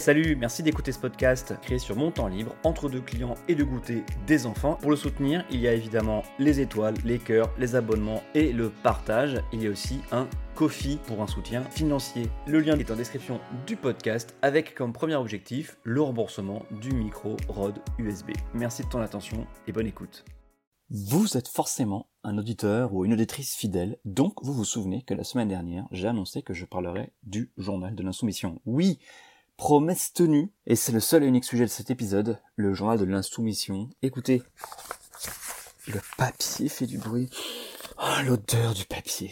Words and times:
Salut, 0.00 0.34
merci 0.34 0.62
d'écouter 0.62 0.92
ce 0.92 0.98
podcast 0.98 1.52
créé 1.60 1.78
sur 1.78 1.94
mon 1.94 2.10
temps 2.10 2.26
libre, 2.26 2.56
entre 2.64 2.88
deux 2.88 3.02
clients 3.02 3.34
et 3.48 3.54
de 3.54 3.62
goûter 3.62 4.02
des 4.26 4.46
enfants. 4.46 4.78
Pour 4.80 4.90
le 4.90 4.96
soutenir, 4.96 5.44
il 5.50 5.60
y 5.60 5.68
a 5.68 5.74
évidemment 5.74 6.22
les 6.38 6.58
étoiles, 6.60 6.94
les 7.04 7.18
cœurs, 7.18 7.50
les 7.58 7.74
abonnements 7.74 8.22
et 8.34 8.50
le 8.50 8.70
partage. 8.70 9.42
Il 9.52 9.62
y 9.62 9.66
a 9.66 9.70
aussi 9.70 10.00
un 10.10 10.26
Kofi 10.54 10.98
pour 11.06 11.20
un 11.20 11.26
soutien 11.26 11.64
financier. 11.64 12.30
Le 12.46 12.60
lien 12.60 12.78
est 12.78 12.90
en 12.90 12.96
description 12.96 13.40
du 13.66 13.76
podcast 13.76 14.34
avec 14.40 14.74
comme 14.74 14.94
premier 14.94 15.16
objectif 15.16 15.76
le 15.84 16.00
remboursement 16.00 16.64
du 16.80 16.94
micro 16.94 17.36
Rode 17.48 17.82
USB. 17.98 18.30
Merci 18.54 18.84
de 18.84 18.88
ton 18.88 19.02
attention 19.02 19.46
et 19.66 19.72
bonne 19.72 19.86
écoute. 19.86 20.24
Vous 20.88 21.36
êtes 21.36 21.48
forcément 21.48 22.08
un 22.24 22.38
auditeur 22.38 22.94
ou 22.94 23.04
une 23.04 23.12
auditrice 23.12 23.54
fidèle, 23.54 23.98
donc 24.06 24.42
vous 24.42 24.54
vous 24.54 24.64
souvenez 24.64 25.02
que 25.02 25.14
la 25.14 25.24
semaine 25.24 25.48
dernière, 25.48 25.86
j'ai 25.92 26.08
annoncé 26.08 26.42
que 26.42 26.54
je 26.54 26.64
parlerais 26.64 27.12
du 27.22 27.52
journal 27.58 27.94
de 27.94 28.02
l'insoumission. 28.02 28.60
Oui, 28.64 28.98
Promesse 29.60 30.14
tenue, 30.14 30.50
et 30.66 30.74
c'est 30.74 30.90
le 30.90 31.00
seul 31.00 31.22
et 31.22 31.26
unique 31.26 31.44
sujet 31.44 31.64
de 31.64 31.70
cet 31.70 31.90
épisode, 31.90 32.38
le 32.56 32.72
journal 32.72 32.98
de 32.98 33.04
l'insoumission. 33.04 33.90
Écoutez, 34.00 34.40
le 35.86 36.00
papier 36.16 36.70
fait 36.70 36.86
du 36.86 36.96
bruit. 36.96 37.28
Oh, 37.98 38.22
l'odeur 38.24 38.72
du 38.72 38.86
papier. 38.86 39.30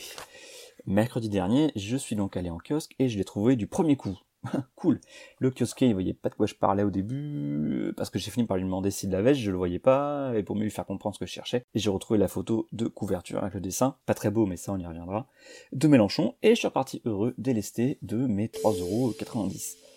Mercredi 0.84 1.30
dernier, 1.30 1.72
je 1.76 1.96
suis 1.96 2.14
donc 2.14 2.36
allé 2.36 2.50
en 2.50 2.58
kiosque 2.58 2.94
et 2.98 3.08
je 3.08 3.16
l'ai 3.16 3.24
trouvé 3.24 3.56
du 3.56 3.66
premier 3.66 3.96
coup. 3.96 4.18
cool. 4.76 5.00
Le 5.38 5.50
kiosquier, 5.50 5.86
il 5.86 5.94
voyait 5.94 6.12
pas 6.12 6.28
de 6.28 6.34
quoi 6.34 6.44
je 6.44 6.54
parlais 6.54 6.82
au 6.82 6.90
début, 6.90 7.94
parce 7.96 8.10
que 8.10 8.18
j'ai 8.18 8.30
fini 8.30 8.46
par 8.46 8.58
lui 8.58 8.64
demander 8.64 8.90
s'il 8.90 9.08
l'avait, 9.08 9.34
je 9.34 9.50
le 9.50 9.56
voyais 9.56 9.78
pas, 9.78 10.34
et 10.36 10.42
pour 10.42 10.56
mieux 10.56 10.64
lui 10.64 10.70
faire 10.70 10.84
comprendre 10.84 11.14
ce 11.14 11.20
que 11.20 11.26
je 11.26 11.32
cherchais, 11.32 11.64
j'ai 11.74 11.88
retrouvé 11.88 12.18
la 12.18 12.28
photo 12.28 12.68
de 12.72 12.86
couverture 12.86 13.38
avec 13.38 13.54
le 13.54 13.60
dessin, 13.60 13.96
pas 14.04 14.12
très 14.12 14.30
beau, 14.30 14.44
mais 14.44 14.58
ça 14.58 14.74
on 14.74 14.78
y 14.78 14.86
reviendra, 14.86 15.26
de 15.72 15.88
Mélenchon, 15.88 16.34
et 16.42 16.50
je 16.50 16.56
suis 16.56 16.68
reparti 16.68 17.00
heureux, 17.06 17.34
délesté 17.38 17.98
de 18.02 18.26
mes 18.26 18.48
3,90€. 18.48 19.87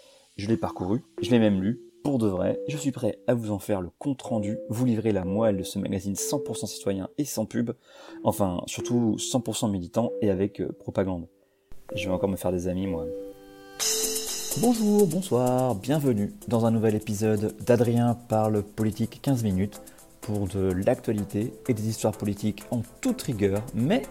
Je 0.41 0.48
l'ai 0.48 0.58
parcouru, 0.58 1.04
je 1.22 1.30
l'ai 1.30 1.38
même 1.38 1.62
lu, 1.62 1.81
pour 2.04 2.18
de 2.18 2.26
vrai, 2.26 2.60
je 2.68 2.76
suis 2.76 2.91
prêt 2.91 3.20
à 3.27 3.35
vous 3.35 3.52
en 3.52 3.60
faire 3.60 3.79
le 3.79 3.91
compte 3.99 4.24
rendu, 4.24 4.57
vous 4.70 4.85
livrer 4.85 5.12
la 5.12 5.24
moelle 5.24 5.57
de 5.57 5.62
ce 5.62 5.77
magazine 5.77 6.16
100% 6.16 6.66
citoyen 6.66 7.10
et 7.20 7.26
sans 7.26 7.46
pub, 7.46 7.70
enfin 8.24 8.63
surtout 8.66 9.18
100% 9.20 9.70
militant 9.70 10.12
et 10.20 10.32
avec 10.32 10.60
euh, 10.60 10.71
propagande. 10.79 11.27
Je 11.93 12.07
vais 12.07 12.12
encore 12.12 12.27
me 12.27 12.38
faire 12.38 12.51
des 12.51 12.68
amis 12.68 12.88
moi. 12.88 13.05
Bonjour, 14.62 15.05
bonsoir, 15.05 15.76
bienvenue 15.76 16.34
dans 16.48 16.66
un 16.66 16.71
nouvel 16.71 16.96
épisode 16.96 17.55
d'Adrien 17.63 18.16
parle 18.27 18.63
politique 18.63 19.20
15 19.21 19.44
minutes 19.44 19.79
pour 20.21 20.48
de 20.48 20.71
l'actualité 20.71 21.54
et 21.68 21.76
des 21.76 21.88
histoires 21.88 22.18
politiques 22.18 22.63
en 22.71 22.82
toute 22.99 23.21
rigueur, 23.21 23.62
mais 23.76 24.01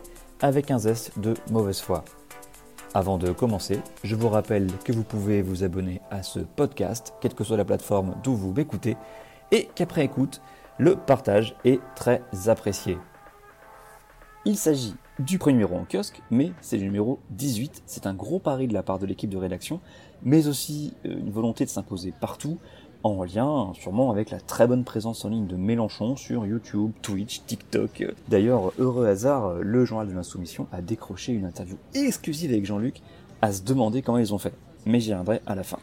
avec 0.40 0.70
un 0.70 0.78
zeste 0.78 1.18
de 1.18 1.34
mauvaise 1.50 1.80
foi. 1.80 2.04
Avant 2.92 3.18
de 3.18 3.30
commencer, 3.30 3.78
je 4.02 4.16
vous 4.16 4.28
rappelle 4.28 4.66
que 4.84 4.90
vous 4.90 5.04
pouvez 5.04 5.42
vous 5.42 5.62
abonner 5.62 6.00
à 6.10 6.24
ce 6.24 6.40
podcast, 6.40 7.14
quelle 7.20 7.34
que 7.34 7.44
soit 7.44 7.56
la 7.56 7.64
plateforme 7.64 8.16
d'où 8.24 8.34
vous 8.34 8.52
m'écoutez, 8.52 8.96
et 9.52 9.68
qu'après 9.76 10.04
écoute, 10.04 10.42
le 10.76 10.96
partage 10.96 11.54
est 11.64 11.78
très 11.94 12.20
apprécié. 12.48 12.98
Il 14.44 14.56
s'agit 14.56 14.96
du 15.20 15.38
premier 15.38 15.52
numéro 15.52 15.76
en 15.76 15.84
kiosque, 15.84 16.20
mais 16.32 16.50
c'est 16.62 16.78
le 16.78 16.82
numéro 16.82 17.20
18. 17.30 17.84
C'est 17.86 18.08
un 18.08 18.14
gros 18.14 18.40
pari 18.40 18.66
de 18.66 18.74
la 18.74 18.82
part 18.82 18.98
de 18.98 19.06
l'équipe 19.06 19.30
de 19.30 19.36
rédaction, 19.36 19.80
mais 20.24 20.48
aussi 20.48 20.94
euh, 21.06 21.16
une 21.16 21.30
volonté 21.30 21.64
de 21.64 21.70
s'imposer 21.70 22.12
partout, 22.20 22.58
en 23.02 23.24
lien 23.24 23.72
sûrement 23.74 24.10
avec 24.10 24.30
la 24.30 24.40
très 24.40 24.66
bonne 24.66 24.84
présence 24.84 25.24
en 25.24 25.28
ligne 25.30 25.46
de 25.46 25.56
Mélenchon 25.56 26.16
sur 26.16 26.46
YouTube, 26.46 26.92
Twitch, 27.02 27.42
TikTok. 27.46 28.04
D'ailleurs, 28.28 28.72
heureux 28.78 29.06
hasard, 29.06 29.54
le 29.54 29.84
journal 29.84 30.08
de 30.08 30.12
l'insoumission 30.12 30.66
a 30.72 30.82
décroché 30.82 31.32
une 31.32 31.46
interview 31.46 31.76
exclusive 31.94 32.50
avec 32.50 32.66
Jean-Luc 32.66 33.00
à 33.42 33.52
se 33.52 33.62
demander 33.62 34.02
comment 34.02 34.18
ils 34.18 34.34
ont 34.34 34.38
fait. 34.38 34.52
Mais 34.86 35.00
j'y 35.00 35.12
reviendrai 35.12 35.40
à 35.46 35.54
la 35.54 35.62
fin. 35.62 35.78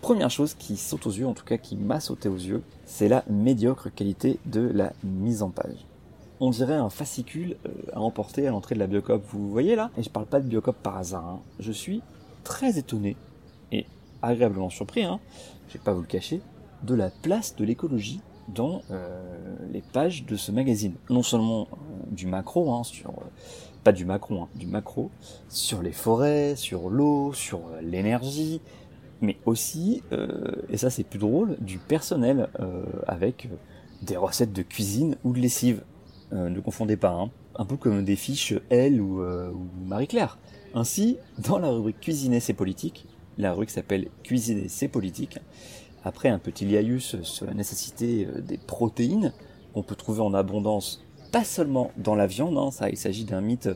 Première 0.00 0.30
chose 0.30 0.54
qui 0.54 0.76
saute 0.76 1.06
aux 1.06 1.12
yeux, 1.12 1.26
en 1.26 1.34
tout 1.34 1.44
cas 1.44 1.58
qui 1.58 1.76
m'a 1.76 2.00
sauté 2.00 2.28
aux 2.28 2.36
yeux, 2.36 2.62
c'est 2.86 3.08
la 3.08 3.22
médiocre 3.28 3.92
qualité 3.92 4.38
de 4.46 4.60
la 4.60 4.92
mise 5.04 5.42
en 5.42 5.50
page. 5.50 5.86
On 6.40 6.50
dirait 6.50 6.74
un 6.74 6.88
fascicule 6.88 7.56
euh, 7.66 7.70
à 7.92 8.00
emporter 8.00 8.46
à 8.46 8.50
l'entrée 8.50 8.74
de 8.74 8.80
la 8.80 8.86
Biocop, 8.86 9.22
vous 9.30 9.50
voyez 9.50 9.76
là? 9.76 9.90
Et 9.98 10.02
je 10.02 10.08
parle 10.08 10.24
pas 10.24 10.40
de 10.40 10.48
Biocop 10.48 10.76
par 10.76 10.96
hasard, 10.96 11.26
hein. 11.26 11.40
je 11.58 11.70
suis 11.70 12.00
très 12.44 12.78
étonné 12.78 13.16
et 13.72 13.84
agréablement 14.22 14.70
surpris, 14.70 15.04
hein, 15.04 15.20
je 15.68 15.74
vais 15.74 15.84
pas 15.84 15.92
vous 15.92 16.00
le 16.00 16.06
cacher, 16.06 16.40
de 16.82 16.94
la 16.94 17.10
place 17.10 17.56
de 17.56 17.64
l'écologie 17.64 18.20
dans 18.54 18.82
euh, 18.90 19.56
les 19.72 19.82
pages 19.82 20.24
de 20.24 20.36
ce 20.36 20.52
magazine. 20.52 20.94
Non 21.08 21.22
seulement 21.22 21.68
euh, 21.72 21.76
du 22.10 22.26
macro, 22.26 22.72
hein, 22.72 22.84
sur 22.84 23.10
euh, 23.10 23.24
pas 23.84 23.92
du 23.92 24.04
macro, 24.04 24.42
hein, 24.42 24.48
du 24.54 24.66
macro, 24.66 25.10
sur 25.48 25.82
les 25.82 25.92
forêts, 25.92 26.56
sur 26.56 26.90
l'eau, 26.90 27.32
sur 27.32 27.62
l'énergie, 27.82 28.60
mais 29.22 29.36
aussi, 29.44 30.02
et 30.70 30.78
ça 30.78 30.88
c'est 30.88 31.04
plus 31.04 31.18
drôle, 31.18 31.56
du 31.60 31.78
personnel 31.78 32.48
avec 33.06 33.48
des 34.00 34.16
recettes 34.16 34.52
de 34.52 34.62
cuisine 34.62 35.16
ou 35.24 35.34
de 35.34 35.38
lessive. 35.38 35.82
ne 36.32 36.58
confondez 36.60 36.96
pas, 36.96 37.12
hein. 37.12 37.30
un 37.56 37.66
peu 37.66 37.76
comme 37.76 38.02
des 38.02 38.16
fiches 38.16 38.54
Elle 38.70 39.00
ou, 39.00 39.22
ou 39.22 39.66
Marie-Claire. 39.86 40.38
Ainsi, 40.74 41.18
dans 41.38 41.58
la 41.58 41.68
rubrique 41.68 42.00
Cuisiner 42.00 42.40
c'est 42.40 42.54
politique, 42.54 43.06
la 43.36 43.52
rubrique 43.52 43.70
s'appelle 43.70 44.08
Cuisiner 44.22 44.68
c'est 44.68 44.88
politique, 44.88 45.38
après 46.04 46.28
un 46.28 46.38
petit 46.38 46.64
liaïus 46.64 47.20
sur 47.22 47.46
la 47.46 47.54
nécessité 47.54 48.26
euh, 48.26 48.40
des 48.40 48.58
protéines 48.58 49.32
qu'on 49.74 49.82
peut 49.82 49.94
trouver 49.94 50.20
en 50.20 50.34
abondance, 50.34 51.04
pas 51.32 51.44
seulement 51.44 51.92
dans 51.96 52.14
la 52.14 52.26
viande, 52.26 52.58
hein, 52.58 52.70
ça 52.70 52.90
il 52.90 52.96
s'agit 52.96 53.24
d'un 53.24 53.40
mythe 53.40 53.68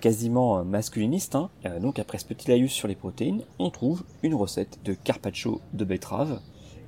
quasiment 0.00 0.58
euh, 0.58 0.64
masculiniste. 0.64 1.34
Hein. 1.34 1.50
Euh, 1.66 1.80
donc 1.80 1.98
après 1.98 2.18
ce 2.18 2.24
petit 2.24 2.48
laïus 2.48 2.72
sur 2.72 2.88
les 2.88 2.94
protéines, 2.94 3.42
on 3.58 3.70
trouve 3.70 4.04
une 4.22 4.34
recette 4.34 4.78
de 4.84 4.94
carpaccio 4.94 5.60
de 5.72 5.84
betterave, 5.84 6.40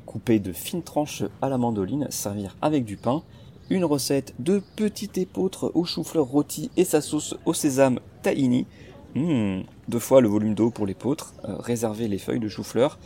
coupée 0.07 0.39
de 0.39 0.53
fines 0.53 0.83
tranches 0.83 1.25
à 1.43 1.49
la 1.49 1.59
mandoline, 1.59 2.07
servir 2.11 2.57
avec 2.63 2.85
du 2.85 2.97
pain, 2.97 3.23
une 3.71 3.85
recette 3.85 4.35
de 4.39 4.63
petite 4.77 5.19
épeautre 5.19 5.73
au 5.75 5.85
chou-fleur 5.85 6.27
rôti 6.27 6.71
et 6.77 6.85
sa 6.85 7.01
sauce 7.01 7.35
au 7.47 7.55
sésame 7.55 7.99
tahini, 8.23 8.67
mmh, 9.15 9.61
deux 9.89 9.99
fois 9.99 10.21
le 10.21 10.29
volume 10.29 10.55
d'eau 10.55 10.71
pour 10.71 10.87
l'épeautre, 10.87 11.33
réserver 11.43 12.07
les 12.07 12.19
feuilles 12.19 12.41
de 12.41 12.49
chou-fleur, 12.49 12.99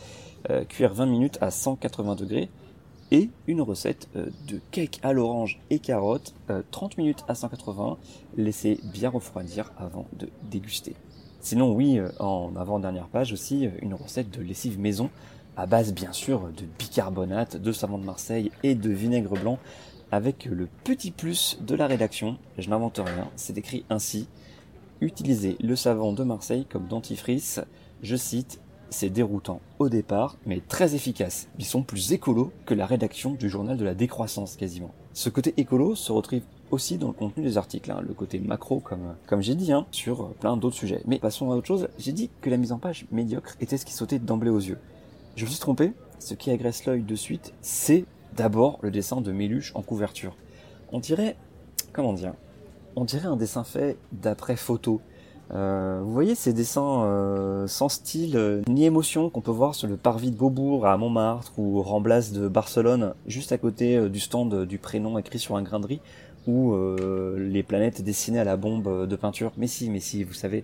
euh, 0.49 0.63
cuire 0.63 0.93
20 0.93 1.05
minutes 1.05 1.37
à 1.41 1.51
180 1.51 2.15
degrés 2.15 2.49
et 3.11 3.29
une 3.47 3.61
recette 3.61 4.07
euh, 4.15 4.27
de 4.47 4.59
cake 4.71 4.99
à 5.03 5.13
l'orange 5.13 5.59
et 5.69 5.79
carotte, 5.79 6.33
30 6.71 6.93
euh, 6.93 6.95
minutes 6.97 7.23
à 7.27 7.35
180, 7.35 7.97
laisser 8.37 8.79
bien 8.83 9.09
refroidir 9.09 9.71
avant 9.77 10.05
de 10.13 10.29
déguster. 10.49 10.95
Sinon 11.41 11.73
oui, 11.73 11.99
en 12.19 12.51
avant-dernière 12.57 13.07
page 13.07 13.31
aussi, 13.31 13.69
une 13.81 13.93
recette 13.93 14.29
de 14.29 14.41
lessive 14.41 14.77
maison 14.77 15.09
à 15.55 15.65
base 15.65 15.93
bien 15.93 16.11
sûr 16.11 16.49
de 16.49 16.65
bicarbonate, 16.77 17.57
de 17.57 17.71
savon 17.71 17.97
de 17.97 18.05
Marseille 18.05 18.51
et 18.63 18.75
de 18.75 18.89
vinaigre 18.89 19.39
blanc 19.39 19.57
avec 20.11 20.45
le 20.45 20.67
petit 20.83 21.11
plus 21.11 21.57
de 21.61 21.75
la 21.75 21.87
rédaction, 21.87 22.37
je 22.57 22.69
n'invente 22.69 22.97
rien, 22.97 23.29
c'est 23.35 23.57
écrit 23.57 23.85
ainsi, 23.89 24.27
utilisez 25.01 25.55
le 25.61 25.75
savon 25.75 26.13
de 26.13 26.23
Marseille 26.23 26.65
comme 26.69 26.87
dentifrice, 26.87 27.61
je 28.01 28.15
cite, 28.15 28.59
c'est 28.89 29.09
déroutant 29.09 29.61
au 29.79 29.89
départ, 29.89 30.37
mais 30.45 30.61
très 30.67 30.95
efficace. 30.95 31.47
Ils 31.57 31.65
sont 31.65 31.83
plus 31.83 32.13
écolos 32.13 32.51
que 32.65 32.73
la 32.73 32.85
rédaction 32.85 33.33
du 33.33 33.49
journal 33.49 33.77
de 33.77 33.85
la 33.85 33.93
décroissance 33.93 34.55
quasiment. 34.55 34.91
Ce 35.13 35.29
côté 35.29 35.53
écolo 35.57 35.95
se 35.95 36.11
retrouve 36.11 36.41
aussi 36.71 36.97
dans 36.97 37.07
le 37.07 37.13
contenu 37.13 37.43
des 37.43 37.57
articles, 37.57 37.91
hein, 37.91 38.01
le 38.07 38.13
côté 38.13 38.39
macro 38.39 38.79
comme, 38.79 39.15
comme 39.25 39.41
j'ai 39.41 39.55
dit, 39.55 39.71
hein, 39.71 39.85
sur 39.91 40.21
euh, 40.21 40.35
plein 40.39 40.55
d'autres 40.55 40.75
sujets. 40.75 41.01
Mais 41.05 41.19
passons 41.19 41.51
à 41.51 41.55
autre 41.55 41.67
chose, 41.67 41.89
j'ai 41.97 42.11
dit 42.11 42.29
que 42.41 42.49
la 42.49 42.57
mise 42.57 42.71
en 42.71 42.77
page 42.77 43.05
médiocre 43.11 43.55
était 43.59 43.77
ce 43.77 43.85
qui 43.85 43.93
sautait 43.93 44.19
d'emblée 44.19 44.51
aux 44.51 44.59
yeux. 44.59 44.77
Je 45.35 45.45
me 45.45 45.49
suis 45.49 45.59
trompé, 45.59 45.93
ce 46.19 46.33
qui 46.33 46.51
agresse 46.51 46.85
l'œil 46.85 47.01
de 47.01 47.15
suite, 47.15 47.53
c'est 47.61 48.05
d'abord 48.35 48.79
le 48.81 48.91
dessin 48.91 49.21
de 49.21 49.31
Méluche 49.31 49.71
en 49.75 49.81
couverture. 49.81 50.35
On 50.91 50.99
dirait, 50.99 51.35
comment 51.93 52.13
dire, 52.13 52.33
on 52.95 53.05
dirait 53.05 53.27
un 53.27 53.37
dessin 53.37 53.63
fait 53.63 53.97
d'après 54.11 54.55
photo. 54.55 55.01
Euh, 55.51 56.01
vous 56.03 56.13
voyez 56.13 56.35
ces 56.35 56.53
dessins 56.53 57.03
euh, 57.03 57.65
sans 57.65 57.89
style 57.89 58.37
euh, 58.37 58.61
ni 58.67 58.85
émotion 58.85 59.31
qu'on 59.31 59.41
peut 59.41 59.49
voir 59.51 59.73
sur 59.73 59.87
le 59.87 59.97
parvis 59.97 60.29
de 60.29 60.35
Beaubourg 60.35 60.85
à 60.85 60.95
Montmartre 60.97 61.57
ou 61.57 61.81
Ramblas 61.81 62.31
de 62.31 62.47
Barcelone, 62.47 63.13
juste 63.25 63.51
à 63.51 63.57
côté 63.57 64.09
du 64.09 64.19
stand 64.19 64.65
du 64.65 64.77
prénom 64.77 65.17
écrit 65.17 65.39
sur 65.39 65.55
un 65.55 65.63
grain 65.63 65.79
de 65.79 65.87
riz, 65.87 66.01
ou 66.47 66.75
les 67.37 67.61
planètes 67.61 68.01
dessinées 68.01 68.39
à 68.39 68.43
la 68.43 68.57
bombe 68.57 69.07
de 69.07 69.15
peinture. 69.15 69.51
Mais 69.57 69.67
si, 69.67 69.89
mais 69.89 69.99
si, 69.99 70.23
vous 70.23 70.33
savez. 70.33 70.63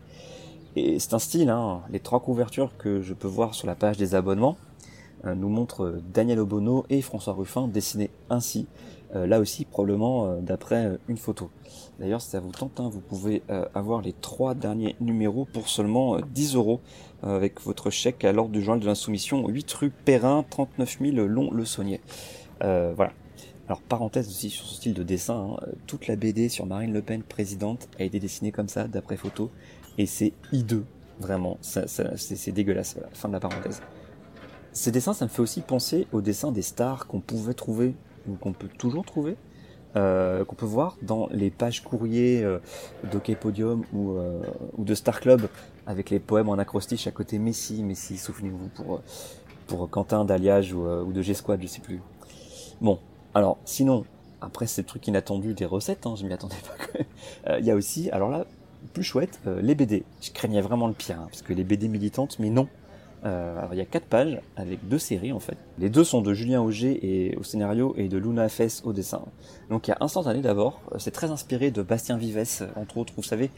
Et 0.76 1.00
c'est 1.00 1.14
un 1.14 1.20
style, 1.20 1.50
hein. 1.50 1.82
les 1.92 2.00
trois 2.00 2.20
couvertures 2.20 2.72
que 2.78 3.02
je 3.02 3.14
peux 3.14 3.28
voir 3.28 3.54
sur 3.54 3.68
la 3.68 3.76
page 3.76 3.98
des 3.98 4.16
abonnements 4.16 4.58
nous 5.34 5.50
montrent 5.50 6.00
Daniel 6.14 6.40
Obono 6.40 6.86
et 6.90 7.02
François 7.02 7.34
Ruffin 7.34 7.68
dessinés 7.68 8.12
ainsi. 8.30 8.68
Euh, 9.16 9.28
là 9.28 9.40
aussi 9.40 9.66
probablement 9.66 10.26
euh, 10.26 10.40
d'après 10.42 10.86
euh, 10.86 10.98
une 11.08 11.18
photo. 11.18 11.50
D'ailleurs, 12.00 12.22
si 12.22 12.30
ça 12.30 12.40
vous 12.40 12.52
tente, 12.52 12.80
hein, 12.80 12.90
vous 12.92 13.00
pouvez 13.00 13.42
avoir 13.74 14.02
les 14.02 14.12
trois 14.12 14.54
derniers 14.54 14.98
numéros 15.00 15.46
pour 15.46 15.70
seulement 15.70 16.20
10 16.20 16.56
euros 16.56 16.82
avec 17.24 17.62
votre 17.62 17.90
chèque 17.90 18.26
à 18.26 18.34
l'ordre 18.34 18.52
du 18.52 18.62
journal 18.62 18.82
de 18.82 18.86
l'insoumission, 18.86 19.48
8 19.48 19.74
rue 19.74 19.90
Perrin, 19.92 20.44
39 20.50 20.98
000 21.00 21.28
Long-le-Saunier. 21.28 22.02
voilà. 22.60 23.14
Alors 23.68 23.82
parenthèse 23.82 24.28
aussi 24.28 24.50
sur 24.50 24.66
ce 24.66 24.76
style 24.76 24.94
de 24.94 25.04
dessin, 25.04 25.56
hein, 25.58 25.68
toute 25.88 26.08
la 26.08 26.18
BD 26.18 26.50
sur 26.50 26.66
Marine 26.66 26.94
Le 26.94 27.02
Pen 27.02 27.24
présidente 27.24 27.88
a 27.98 28.04
été 28.04 28.20
dessinée 28.20 28.52
comme 28.52 28.68
ça 28.68 28.88
d'après 28.88 29.16
photo 29.16 29.50
et 29.98 30.06
c'est 30.06 30.34
hideux, 30.52 30.86
vraiment, 31.20 31.58
c'est 31.62 32.52
dégueulasse. 32.52 32.96
Voilà, 32.96 33.10
fin 33.14 33.30
de 33.30 33.34
la 33.34 33.40
parenthèse. 33.40 33.82
Ces 34.76 34.92
dessins, 34.92 35.14
ça 35.14 35.24
me 35.24 35.30
fait 35.30 35.42
aussi 35.42 35.62
penser 35.62 36.06
aux 36.12 36.20
dessins 36.20 36.52
des 36.52 36.62
stars 36.62 37.08
qu'on 37.08 37.22
pouvait 37.22 37.54
trouver, 37.54 37.96
ou 38.28 38.36
qu'on 38.36 38.52
peut 38.52 38.68
toujours 38.68 39.06
trouver, 39.06 39.38
euh, 39.96 40.44
qu'on 40.44 40.56
peut 40.56 40.66
voir 40.66 40.98
dans 41.02 41.30
les 41.32 41.50
pages 41.50 41.82
courriers 41.82 42.44
euh, 42.44 42.60
d'Hockey 43.10 43.36
Podium 43.36 43.86
ou, 43.94 44.18
euh, 44.18 44.42
ou, 44.78 44.84
de 44.84 44.94
Star 44.94 45.22
Club, 45.22 45.48
avec 45.88 46.10
les 46.10 46.20
poèmes 46.20 46.50
en 46.50 46.58
acrostiche 46.58 47.08
à 47.08 47.12
côté 47.12 47.40
Messi, 47.40 47.84
Messi, 47.84 48.18
souvenez-vous, 48.18 48.68
pour, 48.76 49.02
pour 49.66 49.90
Quentin 49.90 50.26
d'Alliage 50.26 50.74
ou, 50.74 50.86
ou, 50.86 51.14
de 51.14 51.22
G-Squad, 51.22 51.62
je 51.62 51.68
sais 51.68 51.82
plus. 51.82 52.02
Bon, 52.82 53.00
alors 53.34 53.58
sinon, 53.64 54.04
après 54.42 54.68
ces 54.68 54.84
trucs 54.84 55.08
inattendus 55.08 55.54
des 55.54 55.66
recettes, 55.66 56.06
hein, 56.06 56.16
je 56.18 56.26
m'y 56.26 56.34
attendais 56.34 56.56
pas 57.46 57.58
Il 57.60 57.66
y 57.66 57.72
a 57.72 57.76
aussi, 57.76 58.10
alors 58.12 58.30
là, 58.30 58.46
plus 58.92 59.04
chouette, 59.04 59.40
les 59.46 59.74
BD. 59.74 60.04
Je 60.22 60.32
craignais 60.32 60.60
vraiment 60.60 60.88
le 60.88 60.94
pire, 60.94 61.22
hein, 61.22 61.28
parce 61.30 61.44
que 61.44 61.54
les 61.54 61.64
BD 61.64 61.88
militantes, 61.88 62.40
mais 62.40 62.50
non, 62.50 62.68
euh, 63.26 63.58
alors 63.58 63.74
il 63.74 63.78
y 63.78 63.82
a 63.82 63.86
quatre 63.86 64.06
pages 64.06 64.40
avec 64.56 64.88
deux 64.88 65.00
séries 65.00 65.32
en 65.32 65.40
fait. 65.40 65.58
Les 65.80 65.90
deux 65.90 66.04
sont 66.04 66.22
de 66.22 66.34
Julien 66.34 66.62
Auger 66.62 67.00
et 67.02 67.36
au 67.38 67.44
scénario 67.44 67.94
et 67.98 68.08
de 68.08 68.18
Luna 68.18 68.50
Fess 68.50 68.84
au 68.86 68.94
dessin. 68.94 69.24
Donc 69.70 69.88
il 69.88 69.92
y 69.92 69.94
a 69.94 69.98
Instantané 70.02 70.42
d'abord, 70.42 70.82
euh, 70.92 70.98
c'est 71.00 71.12
très 71.12 71.32
inspiré 71.32 71.72
de 71.72 71.82
Bastien 71.82 72.18
Vives 72.18 72.36
entre 72.76 72.98
autres, 72.98 73.14
vous 73.18 73.24
savez, 73.24 73.50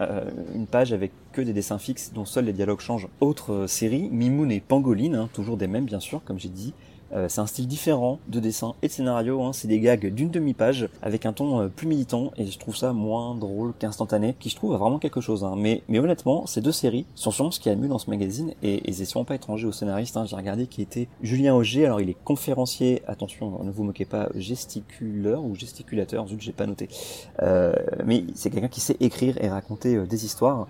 euh, 0.00 0.30
une 0.54 0.66
page 0.66 0.92
avec 0.92 1.10
que 1.32 1.40
des 1.40 1.52
dessins 1.52 1.78
fixes 1.78 2.12
dont 2.12 2.24
seuls 2.24 2.44
les 2.44 2.52
dialogues 2.52 2.80
changent. 2.80 3.08
Autre 3.20 3.66
série, 3.66 4.08
Mimoun 4.10 4.52
et 4.52 4.60
Pangoline, 4.60 5.14
hein, 5.16 5.28
toujours 5.32 5.56
des 5.56 5.66
mêmes 5.66 5.86
bien 5.86 6.00
sûr, 6.00 6.22
comme 6.24 6.38
j'ai 6.38 6.48
dit, 6.48 6.74
euh, 7.12 7.28
c'est 7.28 7.40
un 7.40 7.46
style 7.46 7.68
différent 7.68 8.18
de 8.28 8.40
dessin 8.40 8.74
et 8.82 8.88
de 8.88 8.92
scénario, 8.92 9.42
hein. 9.42 9.52
c'est 9.52 9.68
des 9.68 9.80
gags 9.80 10.06
d'une 10.12 10.30
demi-page 10.30 10.88
avec 11.02 11.24
un 11.24 11.32
ton 11.32 11.60
euh, 11.60 11.68
plus 11.68 11.86
militant 11.86 12.32
et 12.36 12.46
je 12.46 12.58
trouve 12.58 12.76
ça 12.76 12.92
moins 12.92 13.34
drôle 13.34 13.74
qu'instantané, 13.78 14.34
qui 14.38 14.50
je 14.50 14.56
trouve 14.56 14.74
a 14.74 14.76
vraiment 14.76 14.98
quelque 14.98 15.20
chose. 15.20 15.44
Hein. 15.44 15.54
Mais, 15.56 15.82
honnêtement, 15.98 16.46
ces 16.46 16.60
deux 16.60 16.72
séries 16.72 17.06
sont 17.14 17.30
sûrement 17.30 17.50
ce 17.50 17.60
qui 17.60 17.70
a 17.70 17.76
mieux 17.76 17.88
dans 17.88 17.98
ce 17.98 18.10
magazine 18.10 18.54
et, 18.62 18.88
et 18.88 18.92
c'est 18.92 19.04
sûrement 19.04 19.24
pas 19.24 19.36
étranger 19.36 19.66
au 19.66 19.72
scénariste. 19.72 20.16
Hein. 20.16 20.24
J'ai 20.26 20.36
regardé 20.36 20.66
qui 20.66 20.82
était 20.82 21.08
Julien 21.22 21.54
Auger, 21.54 21.86
alors 21.86 22.00
il 22.00 22.10
est 22.10 22.16
conférencier, 22.24 23.02
attention, 23.06 23.62
ne 23.62 23.70
vous 23.70 23.84
moquez 23.84 24.04
pas, 24.04 24.28
gesticuleur 24.34 25.44
ou 25.44 25.54
gesticulateur, 25.54 26.26
zut, 26.26 26.40
j'ai 26.40 26.52
pas 26.52 26.66
noté. 26.66 26.88
Euh, 27.42 27.72
mais 28.04 28.24
c'est 28.34 28.50
quelqu'un 28.50 28.68
qui 28.68 28.80
sait 28.80 28.96
écrire 29.00 29.36
et 29.40 29.48
raconter 29.48 30.06
des 30.06 30.24
histoires 30.24 30.66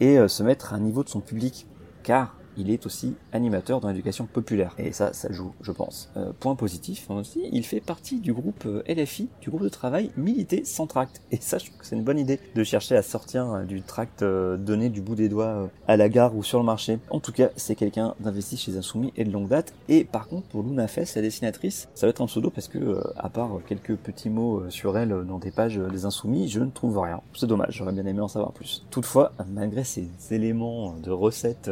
et 0.00 0.16
se 0.28 0.42
mettre 0.42 0.74
à 0.74 0.78
niveau 0.78 1.02
de 1.02 1.08
son 1.08 1.20
public 1.20 1.66
car 2.02 2.37
il 2.58 2.70
est 2.70 2.86
aussi 2.86 3.14
animateur 3.32 3.80
dans 3.80 3.88
l'éducation 3.88 4.26
populaire. 4.26 4.74
Et 4.78 4.92
ça, 4.92 5.12
ça 5.12 5.32
joue, 5.32 5.52
je 5.62 5.72
pense. 5.72 6.10
Euh, 6.16 6.32
point 6.38 6.56
positif 6.56 7.08
aussi, 7.10 7.48
il 7.52 7.64
fait 7.64 7.80
partie 7.80 8.20
du 8.20 8.32
groupe 8.32 8.64
euh, 8.66 8.82
LFI, 8.88 9.28
du 9.40 9.50
groupe 9.50 9.62
de 9.62 9.68
travail 9.68 10.10
Milité 10.16 10.64
sans 10.64 10.86
tract. 10.86 11.22
Et 11.30 11.38
ça, 11.40 11.58
je 11.58 11.66
trouve 11.66 11.78
que 11.78 11.86
c'est 11.86 11.96
une 11.96 12.02
bonne 12.02 12.18
idée 12.18 12.40
de 12.54 12.64
chercher 12.64 12.96
à 12.96 13.02
sortir 13.02 13.50
euh, 13.52 13.64
du 13.64 13.82
tract 13.82 14.22
donné 14.22 14.88
du 14.88 15.00
bout 15.00 15.14
des 15.14 15.28
doigts 15.28 15.70
à 15.86 15.96
la 15.96 16.08
gare 16.08 16.36
ou 16.36 16.42
sur 16.42 16.58
le 16.58 16.64
marché. 16.64 16.98
En 17.10 17.20
tout 17.20 17.32
cas, 17.32 17.50
c'est 17.56 17.74
quelqu'un 17.74 18.14
d'investi 18.20 18.56
chez 18.56 18.76
Insoumis 18.76 19.12
et 19.16 19.24
de 19.24 19.30
longue 19.30 19.48
date. 19.48 19.72
Et 19.88 20.04
par 20.04 20.26
contre, 20.26 20.48
pour 20.48 20.62
Luna 20.62 20.88
Fess, 20.88 21.14
la 21.14 21.22
dessinatrice, 21.22 21.88
ça 21.94 22.06
va 22.06 22.10
être 22.10 22.20
un 22.20 22.26
pseudo 22.26 22.50
parce 22.50 22.68
que, 22.68 23.00
à 23.16 23.28
part 23.28 23.50
quelques 23.68 23.94
petits 23.96 24.30
mots 24.30 24.68
sur 24.70 24.98
elle 24.98 25.24
dans 25.26 25.38
des 25.38 25.50
pages 25.50 25.78
des 25.78 26.04
Insoumis, 26.04 26.48
je 26.48 26.60
ne 26.60 26.70
trouve 26.70 26.98
rien. 26.98 27.20
C'est 27.34 27.46
dommage, 27.46 27.76
j'aurais 27.76 27.92
bien 27.92 28.06
aimé 28.06 28.20
en 28.20 28.28
savoir 28.28 28.52
plus. 28.52 28.84
Toutefois, 28.90 29.32
malgré 29.48 29.84
ces 29.84 30.08
éléments 30.30 30.94
de 30.94 31.10
recettes 31.10 31.70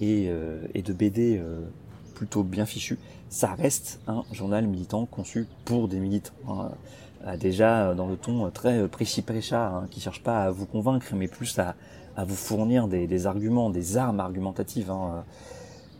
et 0.00 0.25
euh, 0.28 0.60
et, 0.74 0.82
de 0.82 0.92
BD 0.92 1.38
euh, 1.38 1.60
plutôt 2.14 2.42
bien 2.42 2.66
fichu, 2.66 2.98
ça 3.28 3.54
reste 3.54 4.00
un 4.06 4.24
journal 4.32 4.66
militant 4.66 5.06
conçu 5.06 5.46
pour 5.64 5.88
des 5.88 5.98
militants. 5.98 6.32
Hein. 6.48 6.70
Euh, 7.26 7.36
déjà 7.36 7.94
dans 7.94 8.06
le 8.06 8.16
ton 8.16 8.50
très 8.50 8.88
préchi-précha, 8.88 9.68
hein, 9.68 9.88
qui 9.90 10.00
cherche 10.00 10.22
pas 10.22 10.44
à 10.44 10.50
vous 10.50 10.66
convaincre, 10.66 11.06
mais 11.14 11.28
plus 11.28 11.58
à, 11.58 11.74
vous 12.24 12.34
fournir 12.34 12.88
des, 12.88 13.26
arguments, 13.26 13.68
des 13.68 13.98
armes 13.98 14.20
argumentatives. 14.20 14.90
Hein. 14.90 15.24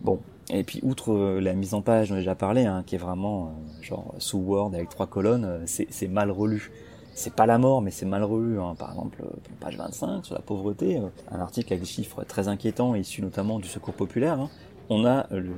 Bon, 0.01 0.21
et 0.49 0.65
puis 0.65 0.81
outre 0.83 1.39
la 1.41 1.53
mise 1.53 1.75
en 1.75 1.83
page 1.83 2.09
dont 2.09 2.15
j'ai 2.15 2.23
déjà 2.23 2.35
parlé, 2.35 2.67
qui 2.87 2.95
est 2.95 2.99
vraiment 2.99 3.53
genre 3.83 4.15
sous 4.17 4.39
Word 4.39 4.73
avec 4.75 4.89
trois 4.89 5.07
colonnes, 5.07 5.61
c'est 5.67 6.09
mal 6.09 6.31
relu 6.31 6.71
c'est 7.17 7.33
pas 7.33 7.47
la 7.47 7.57
mort, 7.57 7.81
mais 7.81 7.91
c'est 7.91 8.05
mal. 8.05 8.23
Hein. 8.23 8.75
Par 8.79 8.91
exemple, 8.91 9.23
euh, 9.23 9.31
page 9.59 9.77
25 9.77 10.25
sur 10.25 10.35
la 10.35 10.43
pauvreté, 10.43 10.99
euh, 10.99 11.09
un 11.31 11.41
article 11.41 11.73
avec 11.73 11.81
des 11.81 11.89
chiffres 11.89 12.23
très 12.25 12.47
inquiétants 12.47 12.95
issus 12.95 13.23
notamment 13.23 13.59
du 13.59 13.69
Secours 13.69 13.95
populaire. 13.95 14.39
Hein. 14.39 14.51
On 14.91 15.07
a 15.07 15.27
le, 15.31 15.55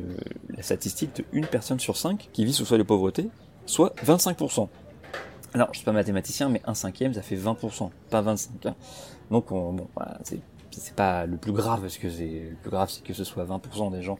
la 0.56 0.62
statistique 0.62 1.16
de 1.16 1.24
une 1.32 1.46
personne 1.46 1.80
sur 1.80 1.96
cinq 1.96 2.30
qui 2.32 2.44
vit 2.44 2.52
sous 2.52 2.64
seuil 2.64 2.78
de 2.78 2.84
pauvreté, 2.84 3.28
soit 3.66 3.92
25%. 4.04 4.68
Alors, 5.52 5.68
je 5.72 5.78
suis 5.78 5.84
pas 5.84 5.92
mathématicien, 5.92 6.48
mais 6.48 6.62
un 6.64 6.74
cinquième, 6.74 7.12
ça 7.12 7.22
fait 7.22 7.36
20%, 7.36 7.90
pas 8.08 8.20
25. 8.20 8.66
Hein. 8.66 8.76
Donc, 9.32 9.48
bon, 9.48 9.88
voilà, 9.96 10.18
c'est 10.24 10.94
pas 10.94 11.26
le 11.26 11.38
plus 11.38 11.52
grave, 11.52 11.80
parce 11.80 11.98
que 11.98 12.08
c'est 12.08 12.50
le 12.50 12.56
plus 12.62 12.70
grave, 12.70 12.88
c'est 12.88 13.02
que 13.02 13.12
ce 13.12 13.24
soit 13.24 13.44
20% 13.44 13.90
des 13.90 14.02
gens 14.02 14.18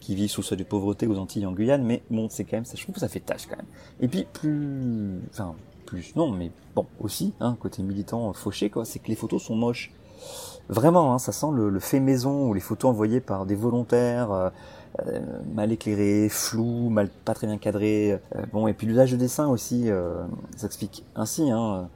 qui 0.00 0.14
vivent 0.14 0.30
sous 0.30 0.42
seuil 0.42 0.58
de 0.58 0.64
pauvreté 0.64 1.06
aux 1.06 1.18
Antilles 1.18 1.46
en 1.46 1.52
Guyane, 1.52 1.82
mais 1.82 2.02
bon, 2.10 2.28
c'est 2.28 2.44
quand 2.44 2.58
même, 2.58 2.66
ça, 2.66 2.74
je 2.76 2.82
trouve 2.82 2.94
que 2.94 3.00
ça 3.00 3.08
fait 3.08 3.20
tâche 3.20 3.46
quand 3.48 3.56
même. 3.56 3.66
Et 4.00 4.08
puis, 4.08 4.26
plus, 4.30 5.18
enfin, 5.30 5.54
non, 6.16 6.30
mais 6.30 6.50
bon, 6.74 6.86
aussi, 7.00 7.32
hein, 7.40 7.56
côté 7.60 7.82
militant 7.82 8.32
fauché, 8.32 8.70
quoi, 8.70 8.84
c'est 8.84 8.98
que 8.98 9.08
les 9.08 9.16
photos 9.16 9.42
sont 9.42 9.56
moches. 9.56 9.92
Vraiment, 10.68 11.12
hein, 11.12 11.18
ça 11.18 11.32
sent 11.32 11.48
le, 11.52 11.78
fait 11.78 12.00
maison 12.00 12.48
ou 12.48 12.54
les 12.54 12.60
photos 12.60 12.90
envoyées 12.90 13.20
par 13.20 13.44
des 13.44 13.54
volontaires, 13.54 14.32
euh, 14.32 14.50
euh, 15.06 15.20
mal 15.52 15.72
éclairées, 15.72 16.28
floues, 16.30 16.88
mal 16.88 17.10
pas 17.24 17.34
très 17.34 17.46
bien 17.46 17.58
cadrées. 17.58 18.12
Euh, 18.12 18.46
bon, 18.52 18.66
et 18.66 18.72
puis 18.72 18.86
l'usage 18.86 19.12
de 19.12 19.16
dessin 19.16 19.48
aussi 19.48 19.90
s'explique 20.56 21.04
ainsi. 21.14 21.50
Hein, 21.50 21.88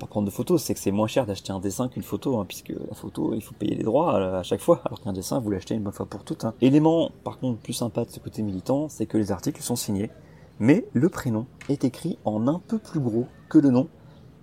pas 0.00 0.06
prendre 0.08 0.26
de 0.26 0.32
photos, 0.32 0.60
c'est 0.60 0.74
que 0.74 0.80
c'est 0.80 0.90
moins 0.90 1.06
cher 1.06 1.24
d'acheter 1.24 1.52
un 1.52 1.60
dessin 1.60 1.88
qu'une 1.88 2.02
photo, 2.02 2.38
hein, 2.38 2.44
puisque 2.48 2.70
la 2.70 2.94
photo, 2.94 3.32
il 3.32 3.40
faut 3.40 3.54
payer 3.54 3.76
les 3.76 3.84
droits 3.84 4.38
à, 4.38 4.42
chaque 4.42 4.60
fois, 4.60 4.80
alors 4.84 5.00
qu'un 5.00 5.12
dessin, 5.12 5.38
vous 5.38 5.50
l'achetez 5.50 5.76
une 5.76 5.84
bonne 5.84 5.92
fois 5.92 6.06
pour 6.06 6.24
toutes. 6.24 6.44
Hein. 6.44 6.52
Élément, 6.60 7.12
par 7.22 7.38
contre, 7.38 7.60
plus 7.60 7.74
sympa 7.74 8.04
de 8.04 8.10
ce 8.10 8.18
côté 8.18 8.42
militant, 8.42 8.88
c'est 8.88 9.06
que 9.06 9.16
les 9.16 9.30
articles 9.30 9.62
sont 9.62 9.76
signés 9.76 10.10
mais 10.58 10.86
le 10.92 11.08
prénom 11.08 11.46
est 11.68 11.84
écrit 11.84 12.18
en 12.24 12.46
un 12.46 12.60
peu 12.66 12.78
plus 12.78 13.00
gros 13.00 13.26
que 13.48 13.58
le 13.58 13.70
nom, 13.70 13.88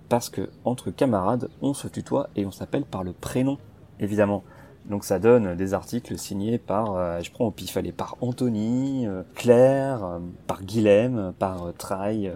parce 0.08 0.28
que 0.28 0.50
entre 0.64 0.90
camarades, 0.90 1.48
on 1.62 1.74
se 1.74 1.88
tutoie 1.88 2.28
et 2.36 2.44
on 2.44 2.50
s'appelle 2.50 2.84
par 2.84 3.02
le 3.02 3.12
prénom, 3.12 3.58
évidemment. 3.98 4.42
Donc 4.86 5.04
ça 5.04 5.18
donne 5.18 5.54
des 5.54 5.74
articles 5.74 6.18
signés 6.18 6.58
par, 6.58 6.96
euh, 6.96 7.20
je 7.20 7.30
prends 7.30 7.46
au 7.46 7.50
pif, 7.50 7.76
allez, 7.76 7.92
par 7.92 8.16
Anthony, 8.20 9.06
euh, 9.06 9.22
Claire, 9.34 10.04
euh, 10.04 10.18
par 10.46 10.64
Guilhem, 10.64 11.32
par 11.38 11.72
Traille, 11.78 12.32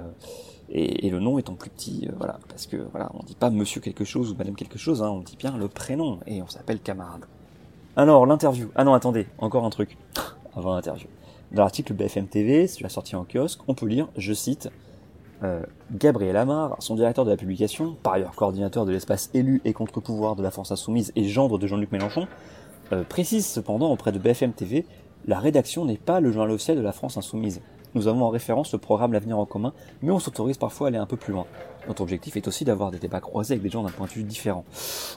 et, 0.68 1.10
le 1.10 1.20
nom 1.20 1.38
étant 1.38 1.54
plus 1.54 1.70
petit, 1.70 2.08
voilà, 2.16 2.38
parce 2.48 2.66
que 2.66 2.76
voilà, 2.90 3.10
on 3.14 3.22
dit 3.22 3.36
pas 3.36 3.50
Monsieur 3.50 3.80
quelque 3.80 4.04
chose 4.04 4.32
ou 4.32 4.36
Madame 4.36 4.54
quelque 4.54 4.78
chose, 4.78 5.02
hein, 5.02 5.10
on 5.10 5.20
dit 5.20 5.36
bien 5.36 5.56
le 5.56 5.68
prénom 5.68 6.18
et 6.26 6.42
on 6.42 6.48
s'appelle 6.48 6.80
camarade. 6.80 7.24
Alors 7.94 8.26
l'interview. 8.26 8.70
Ah 8.74 8.84
non, 8.84 8.94
attendez, 8.94 9.26
encore 9.38 9.64
un 9.64 9.70
truc 9.70 9.96
avant 10.56 10.74
l'interview. 10.74 11.08
Dans 11.52 11.62
l'article 11.62 11.94
BFM 11.94 12.26
TV, 12.26 12.66
la 12.80 12.88
sortie 12.88 13.16
en 13.16 13.24
kiosque, 13.24 13.60
on 13.68 13.74
peut 13.74 13.86
lire, 13.86 14.08
je 14.16 14.32
cite, 14.32 14.68
euh, 15.42 15.62
Gabriel 15.92 16.36
Amar, 16.36 16.76
son 16.80 16.96
directeur 16.96 17.24
de 17.24 17.30
la 17.30 17.36
publication, 17.36 17.96
par 18.02 18.14
ailleurs 18.14 18.34
coordinateur 18.34 18.84
de 18.84 18.92
l'espace 18.92 19.30
élu 19.32 19.60
et 19.64 19.72
contre-pouvoir 19.72 20.34
de 20.34 20.42
la 20.42 20.50
France 20.50 20.72
Insoumise 20.72 21.12
et 21.14 21.24
gendre 21.24 21.58
de 21.58 21.66
Jean-Luc 21.66 21.92
Mélenchon, 21.92 22.26
euh, 22.92 23.04
précise 23.04 23.46
cependant 23.46 23.92
auprès 23.92 24.12
de 24.12 24.18
BFM 24.18 24.52
TV, 24.52 24.86
la 25.26 25.38
rédaction 25.38 25.84
n'est 25.84 25.96
pas 25.96 26.20
le 26.20 26.32
journal 26.32 26.50
officiel 26.50 26.76
de 26.76 26.82
la 26.82 26.92
France 26.92 27.16
Insoumise. 27.16 27.60
Nous 27.94 28.08
avons 28.08 28.24
en 28.24 28.28
référence 28.28 28.72
le 28.72 28.78
programme 28.78 29.12
L'avenir 29.12 29.38
en 29.38 29.46
commun, 29.46 29.72
mais 30.02 30.10
on 30.10 30.18
s'autorise 30.18 30.58
parfois 30.58 30.86
à 30.86 30.88
aller 30.88 30.98
un 30.98 31.06
peu 31.06 31.16
plus 31.16 31.32
loin. 31.32 31.46
Notre 31.88 32.02
objectif 32.02 32.36
est 32.36 32.46
aussi 32.46 32.64
d'avoir 32.64 32.90
des 32.90 32.98
débats 32.98 33.20
croisés 33.20 33.54
avec 33.54 33.62
des 33.62 33.70
gens 33.70 33.82
d'un 33.82 33.90
point 33.90 34.06
de 34.06 34.12
vue 34.12 34.22
différent. 34.22 34.64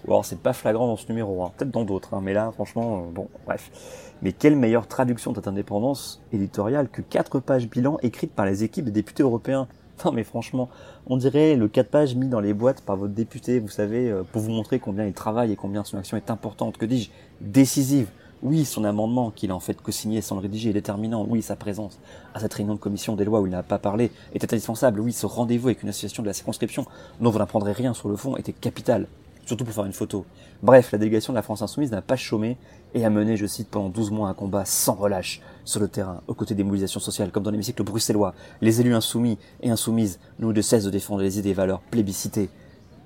Ou 0.08 0.12
alors 0.12 0.24
c'est 0.24 0.40
pas 0.40 0.54
flagrant 0.54 0.88
dans 0.88 0.96
ce 0.96 1.08
numéro, 1.10 1.44
hein. 1.44 1.52
peut-être 1.58 1.72
dans 1.72 1.84
d'autres, 1.84 2.14
hein, 2.14 2.22
mais 2.24 2.34
là 2.34 2.52
franchement, 2.52 3.00
euh, 3.00 3.12
bon, 3.12 3.28
bref. 3.46 4.09
Mais 4.22 4.34
quelle 4.34 4.56
meilleure 4.56 4.88
traduction 4.88 5.32
de 5.32 5.38
cette 5.38 5.48
indépendance 5.48 6.22
éditoriale 6.34 6.90
que 6.90 7.02
quatre 7.02 7.40
pages 7.40 7.70
bilan 7.70 7.98
écrites 8.02 8.34
par 8.34 8.46
les 8.46 8.64
équipes 8.64 8.86
des 8.86 8.92
députés 8.92 9.24
européens? 9.24 9.68
Non 10.06 10.12
mais 10.12 10.24
franchement, 10.24 10.70
on 11.08 11.18
dirait 11.18 11.56
le 11.56 11.68
4 11.68 11.90
pages 11.90 12.16
mis 12.16 12.28
dans 12.28 12.40
les 12.40 12.54
boîtes 12.54 12.82
par 12.82 12.96
votre 12.96 13.14
député, 13.14 13.60
vous 13.60 13.70
savez, 13.70 14.10
euh, 14.10 14.24
pour 14.24 14.42
vous 14.42 14.50
montrer 14.50 14.80
combien 14.80 15.06
il 15.06 15.14
travaille 15.14 15.52
et 15.52 15.56
combien 15.56 15.84
son 15.84 15.98
action 15.98 16.16
est 16.16 16.32
importante, 16.32 16.78
que 16.78 16.86
dis-je, 16.86 17.10
décisive. 17.42 18.08
Oui, 18.42 18.64
son 18.64 18.86
amendement 18.86 19.32
qu'il 19.32 19.52
a 19.52 19.56
en 19.56 19.60
fait 19.60 19.82
co-signé 19.82 20.22
sans 20.22 20.36
le 20.36 20.42
rédiger 20.42 20.70
est 20.70 20.74
déterminant. 20.74 21.26
Oui, 21.28 21.42
sa 21.42 21.58
présence 21.58 22.00
à 22.34 22.40
cette 22.40 22.54
réunion 22.54 22.76
de 22.76 22.80
commission 22.80 23.18
des 23.18 23.26
lois 23.26 23.42
où 23.42 23.48
il 23.48 23.52
n'a 23.52 23.64
pas 23.64 23.80
parlé 23.80 24.12
était 24.34 24.54
indispensable. 24.54 25.02
Oui, 25.02 25.12
ce 25.12 25.26
rendez-vous 25.26 25.68
avec 25.68 25.84
une 25.84 25.90
association 25.90 26.24
de 26.24 26.28
la 26.28 26.34
circonscription 26.34 26.86
dont 27.20 27.32
vous 27.32 27.40
n'apprendrez 27.40 27.74
rien 27.74 27.94
sur 27.94 28.08
le 28.08 28.16
fond 28.16 28.38
était 28.38 28.54
capital 28.54 29.08
surtout 29.50 29.66
pour 29.66 29.74
faire 29.74 29.86
une 29.86 29.94
photo. 29.94 30.26
Bref, 30.62 30.92
la 30.92 31.00
délégation 31.00 31.34
de 31.34 31.36
la 31.36 31.42
France 31.42 31.62
Insoumise 31.62 31.92
n'a 31.92 32.02
pas 32.02 32.16
chômé 32.16 32.58
et 32.94 33.04
a 33.04 33.10
mené, 33.10 33.36
je 33.36 33.48
cite, 33.48 33.68
pendant 33.70 33.90
12 33.90 34.12
mois 34.12 34.30
un 34.30 34.34
combat 34.34 34.64
sans 34.64 34.94
relâche 34.94 35.42
sur 35.66 35.80
le 35.80 35.88
terrain, 35.88 36.22
aux 36.28 36.36
côtés 36.36 36.56
des 36.56 36.64
mobilisations 36.64 37.00
sociales, 37.00 37.32
comme 37.32 37.44
dans 37.44 37.52
l'hémicycle 37.52 37.84
bruxellois. 37.84 38.34
Les 38.62 38.80
élus 38.80 38.94
insoumis 38.94 39.38
et 39.62 39.72
insoumises 39.72 40.20
n'ont 40.40 40.52
de 40.52 40.62
cesse 40.62 40.86
de 40.86 40.92
défendre 40.92 41.22
les 41.22 41.40
idées 41.40 41.50
et 41.50 41.54
valeurs 41.54 41.82
plébiscitées 41.82 42.50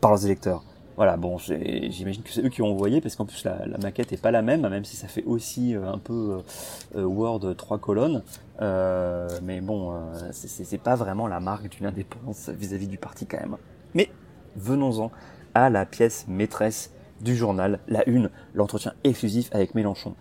par 0.02 0.12
leurs 0.12 0.26
électeurs. 0.26 0.64
Voilà, 0.98 1.18
bon, 1.18 1.38
j'imagine 1.40 2.22
que 2.22 2.30
c'est 2.30 2.44
eux 2.46 2.50
qui 2.50 2.62
ont 2.62 2.72
envoyé, 2.72 3.02
parce 3.02 3.16
qu'en 3.16 3.26
plus 3.26 3.44
la, 3.46 3.66
maquette 3.82 4.12
est 4.12 4.22
pas 4.22 4.30
la 4.30 4.42
même, 4.42 4.68
même 4.68 4.86
si 4.86 4.96
ça 4.96 5.08
fait 5.08 5.24
aussi 5.24 5.76
euh, 5.76 5.92
un 5.92 5.98
peu 5.98 6.44
euh, 6.94 7.00
euh, 7.00 7.06
Word 7.06 7.56
trois 7.58 7.80
colonnes. 7.80 8.22
mais 8.62 9.62
bon, 9.62 9.94
c'est 10.32 10.78
pas 10.78 10.96
vraiment 10.96 11.28
la 11.28 11.40
marque 11.40 11.70
d'une 11.70 11.88
indépendance 11.88 12.50
vis-à-vis 12.50 12.86
-vis 12.86 12.90
du 12.90 12.98
parti 12.98 13.26
quand 13.26 13.40
même. 13.40 13.58
Mais 13.96 14.10
venons-en 14.56 15.10
à 15.54 15.70
la 15.70 15.86
pièce 15.86 16.26
maîtresse 16.28 16.92
du 17.22 17.36
journal, 17.36 17.80
la 17.88 18.08
une, 18.10 18.30
l'entretien 18.54 18.94
exclusif 19.04 19.50
avec 19.54 19.76
Mélenchon. 19.76 20.16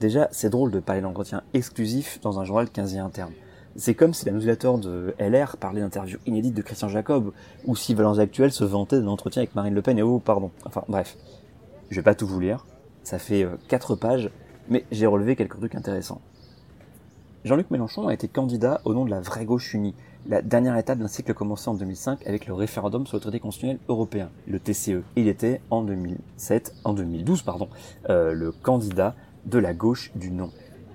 Déjà, 0.00 0.28
c'est 0.32 0.50
drôle 0.50 0.70
de 0.70 0.80
parler 0.80 1.00
d'entretien 1.00 1.42
exclusif 1.54 2.20
dans 2.22 2.40
un 2.40 2.44
journal 2.44 2.68
15 2.68 2.96
interne. 2.96 3.32
C'est 3.76 3.94
comme 3.94 4.12
si 4.12 4.26
la 4.26 4.32
newsletter 4.32 4.72
de 4.82 5.14
LR 5.18 5.56
parlait 5.56 5.80
d'interviews 5.80 6.18
inédites 6.26 6.54
de 6.54 6.62
Christian 6.62 6.88
Jacob, 6.88 7.32
ou 7.64 7.76
si 7.76 7.94
Valence 7.94 8.18
Actuelle 8.18 8.52
se 8.52 8.64
vantait 8.64 9.00
d'un 9.00 9.06
entretien 9.06 9.42
avec 9.42 9.54
Marine 9.54 9.74
Le 9.74 9.80
Pen 9.80 9.98
et 9.98 10.02
oh, 10.02 10.18
pardon. 10.18 10.50
Enfin, 10.64 10.82
bref. 10.88 11.16
Je 11.90 11.96
vais 11.96 12.02
pas 12.02 12.14
tout 12.14 12.26
vous 12.26 12.40
lire. 12.40 12.66
Ça 13.02 13.18
fait 13.18 13.46
4 13.68 13.92
euh, 13.92 13.96
pages, 13.96 14.30
mais 14.68 14.84
j'ai 14.90 15.06
relevé 15.06 15.36
quelques 15.36 15.58
trucs 15.58 15.74
intéressants. 15.74 16.20
Jean-Luc 17.44 17.70
Mélenchon 17.70 18.08
a 18.08 18.14
été 18.14 18.28
candidat 18.28 18.80
au 18.84 18.94
nom 18.94 19.04
de 19.04 19.10
la 19.10 19.20
vraie 19.20 19.44
gauche 19.44 19.74
unie, 19.74 19.94
la 20.26 20.42
dernière 20.42 20.76
étape 20.76 20.98
d'un 20.98 21.08
cycle 21.08 21.34
commencé 21.34 21.68
en 21.68 21.74
2005 21.74 22.26
avec 22.26 22.46
le 22.46 22.54
référendum 22.54 23.06
sur 23.06 23.16
le 23.16 23.20
traité 23.20 23.40
constitutionnel 23.40 23.78
européen, 23.88 24.30
le 24.46 24.60
TCE. 24.60 25.02
Il 25.16 25.28
était 25.28 25.60
en 25.70 25.82
2007, 25.82 26.74
en 26.84 26.94
2012 26.94 27.42
pardon, 27.42 27.68
euh, 28.08 28.32
le 28.32 28.52
candidat 28.52 29.14
de 29.46 29.58
la 29.58 29.74
gauche 29.74 30.12
du 30.14 30.30
non. 30.30 30.50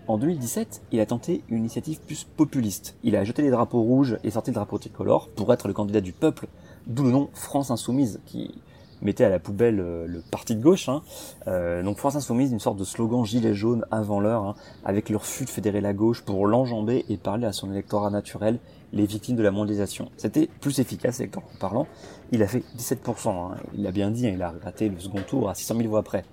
En 0.07 0.17
2017, 0.17 0.83
il 0.93 1.01
a 1.01 1.05
tenté 1.05 1.43
une 1.49 1.59
initiative 1.59 1.99
plus 1.99 2.23
populiste. 2.23 2.95
Il 3.03 3.17
a 3.17 3.25
jeté 3.25 3.41
les 3.41 3.49
drapeaux 3.49 3.81
rouges 3.81 4.17
et 4.23 4.31
sorti 4.31 4.51
le 4.51 4.55
drapeau 4.55 4.77
tricolore 4.77 5.27
pour 5.27 5.51
être 5.51 5.67
le 5.67 5.73
candidat 5.73 5.99
du 5.99 6.13
peuple, 6.13 6.47
d'où 6.85 7.03
le 7.03 7.11
nom 7.11 7.29
France 7.33 7.71
Insoumise, 7.71 8.21
qui 8.25 8.55
mettait 9.01 9.25
à 9.25 9.29
la 9.29 9.39
poubelle 9.39 9.79
euh, 9.79 10.07
le 10.07 10.21
parti 10.21 10.55
de 10.55 10.61
gauche. 10.61 10.87
Hein. 10.87 11.01
Euh, 11.47 11.83
donc 11.83 11.97
France 11.97 12.15
Insoumise, 12.15 12.51
une 12.51 12.59
sorte 12.59 12.77
de 12.77 12.85
slogan 12.85 13.25
gilet 13.25 13.53
jaune 13.53 13.85
avant 13.91 14.21
l'heure, 14.21 14.43
hein, 14.43 14.55
avec 14.85 15.09
le 15.09 15.17
refus 15.17 15.43
de 15.43 15.49
fédérer 15.49 15.81
la 15.81 15.93
gauche 15.93 16.23
pour 16.23 16.47
l'enjamber 16.47 17.05
et 17.09 17.17
parler 17.17 17.45
à 17.45 17.51
son 17.51 17.69
électorat 17.71 18.09
naturel, 18.09 18.59
les 18.93 19.05
victimes 19.05 19.35
de 19.35 19.43
la 19.43 19.51
mondialisation. 19.51 20.09
C'était 20.17 20.49
plus 20.61 20.79
efficace 20.79 21.19
électoralement 21.19 21.51
parlant. 21.59 21.87
Il 22.31 22.41
a 22.43 22.47
fait 22.47 22.63
17%, 22.77 23.29
hein. 23.29 23.57
il 23.73 23.83
l'a 23.83 23.91
bien 23.91 24.11
dit, 24.11 24.27
il 24.27 24.41
a 24.41 24.53
raté 24.63 24.89
le 24.89 24.99
second 24.99 25.21
tour 25.21 25.49
à 25.49 25.55
600 25.55 25.77
000 25.77 25.89
voix 25.89 26.03
près. 26.03 26.23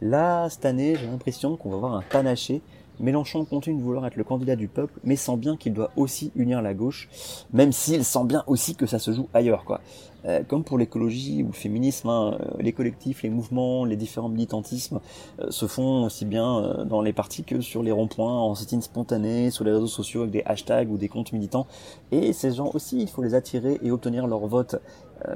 Là, 0.00 0.48
cette 0.48 0.64
année, 0.64 0.96
j'ai 0.96 1.06
l'impression 1.06 1.56
qu'on 1.56 1.70
va 1.70 1.76
voir 1.76 1.94
un 1.94 2.02
panaché 2.02 2.62
Mélenchon 3.00 3.44
continue 3.44 3.78
de 3.78 3.82
vouloir 3.82 4.06
être 4.06 4.16
le 4.16 4.24
candidat 4.24 4.56
du 4.56 4.68
peuple, 4.68 5.00
mais 5.04 5.16
sent 5.16 5.36
bien 5.36 5.56
qu'il 5.56 5.72
doit 5.72 5.90
aussi 5.96 6.32
unir 6.36 6.62
la 6.62 6.74
gauche, 6.74 7.08
même 7.52 7.72
s'il 7.72 8.04
sent 8.04 8.24
bien 8.24 8.44
aussi 8.46 8.74
que 8.74 8.86
ça 8.86 8.98
se 8.98 9.12
joue 9.12 9.28
ailleurs, 9.34 9.64
quoi. 9.64 9.80
Euh, 10.26 10.42
comme 10.46 10.64
pour 10.64 10.76
l'écologie 10.76 11.42
ou 11.42 11.46
le 11.46 11.52
féminisme, 11.52 12.08
hein, 12.10 12.36
euh, 12.40 12.44
les 12.58 12.72
collectifs, 12.72 13.22
les 13.22 13.30
mouvements, 13.30 13.86
les 13.86 13.96
différents 13.96 14.28
militantismes 14.28 15.00
euh, 15.40 15.50
se 15.50 15.66
font 15.66 16.04
aussi 16.04 16.26
bien 16.26 16.84
dans 16.84 17.00
les 17.00 17.14
partis 17.14 17.42
que 17.42 17.62
sur 17.62 17.82
les 17.82 17.90
ronds-points, 17.90 18.38
en 18.38 18.54
sit-in 18.54 18.82
spontané, 18.82 19.50
sur 19.50 19.64
les 19.64 19.72
réseaux 19.72 19.86
sociaux 19.86 20.22
avec 20.22 20.32
des 20.32 20.42
hashtags 20.44 20.90
ou 20.90 20.98
des 20.98 21.08
comptes 21.08 21.32
militants. 21.32 21.66
Et 22.12 22.32
ces 22.34 22.52
gens 22.52 22.70
aussi, 22.74 23.00
il 23.00 23.08
faut 23.08 23.22
les 23.22 23.34
attirer 23.34 23.78
et 23.82 23.90
obtenir 23.90 24.26
leur 24.26 24.46
vote. 24.46 24.76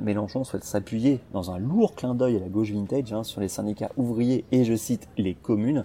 Mélenchon 0.00 0.44
souhaite 0.44 0.64
s'appuyer 0.64 1.20
dans 1.32 1.50
un 1.50 1.58
lourd 1.58 1.94
clin 1.94 2.14
d'œil 2.14 2.36
à 2.36 2.40
la 2.40 2.48
gauche 2.48 2.70
vintage 2.70 3.12
hein, 3.12 3.22
sur 3.22 3.40
les 3.40 3.48
syndicats 3.48 3.90
ouvriers 3.98 4.44
et, 4.50 4.64
je 4.64 4.74
cite, 4.74 5.08
les 5.18 5.34
communes. 5.34 5.84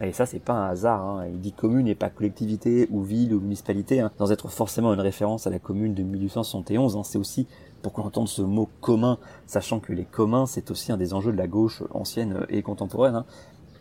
Et 0.00 0.12
ça, 0.12 0.26
c'est 0.26 0.40
pas 0.40 0.52
un 0.52 0.68
hasard. 0.68 1.04
Hein. 1.04 1.26
Il 1.28 1.40
dit 1.40 1.52
commune 1.52 1.88
et 1.88 1.94
pas 1.94 2.10
collectivité 2.10 2.86
ou 2.90 3.02
ville 3.02 3.32
ou 3.34 3.40
municipalité, 3.40 4.00
hein, 4.00 4.10
sans 4.18 4.30
être 4.30 4.48
forcément 4.48 4.92
une 4.92 5.00
référence 5.00 5.46
à 5.46 5.50
la 5.50 5.58
commune 5.58 5.94
de 5.94 6.02
1871. 6.02 6.96
Hein. 6.96 7.02
C'est 7.02 7.18
aussi 7.18 7.46
pour 7.82 7.92
qu'on 7.92 8.02
entende 8.02 8.28
ce 8.28 8.42
mot 8.42 8.68
commun, 8.80 9.18
sachant 9.46 9.80
que 9.80 9.92
les 9.92 10.04
communs, 10.04 10.46
c'est 10.46 10.70
aussi 10.70 10.92
un 10.92 10.96
des 10.96 11.14
enjeux 11.14 11.32
de 11.32 11.36
la 11.36 11.46
gauche 11.46 11.82
ancienne 11.92 12.46
et 12.48 12.62
contemporaine. 12.62 13.24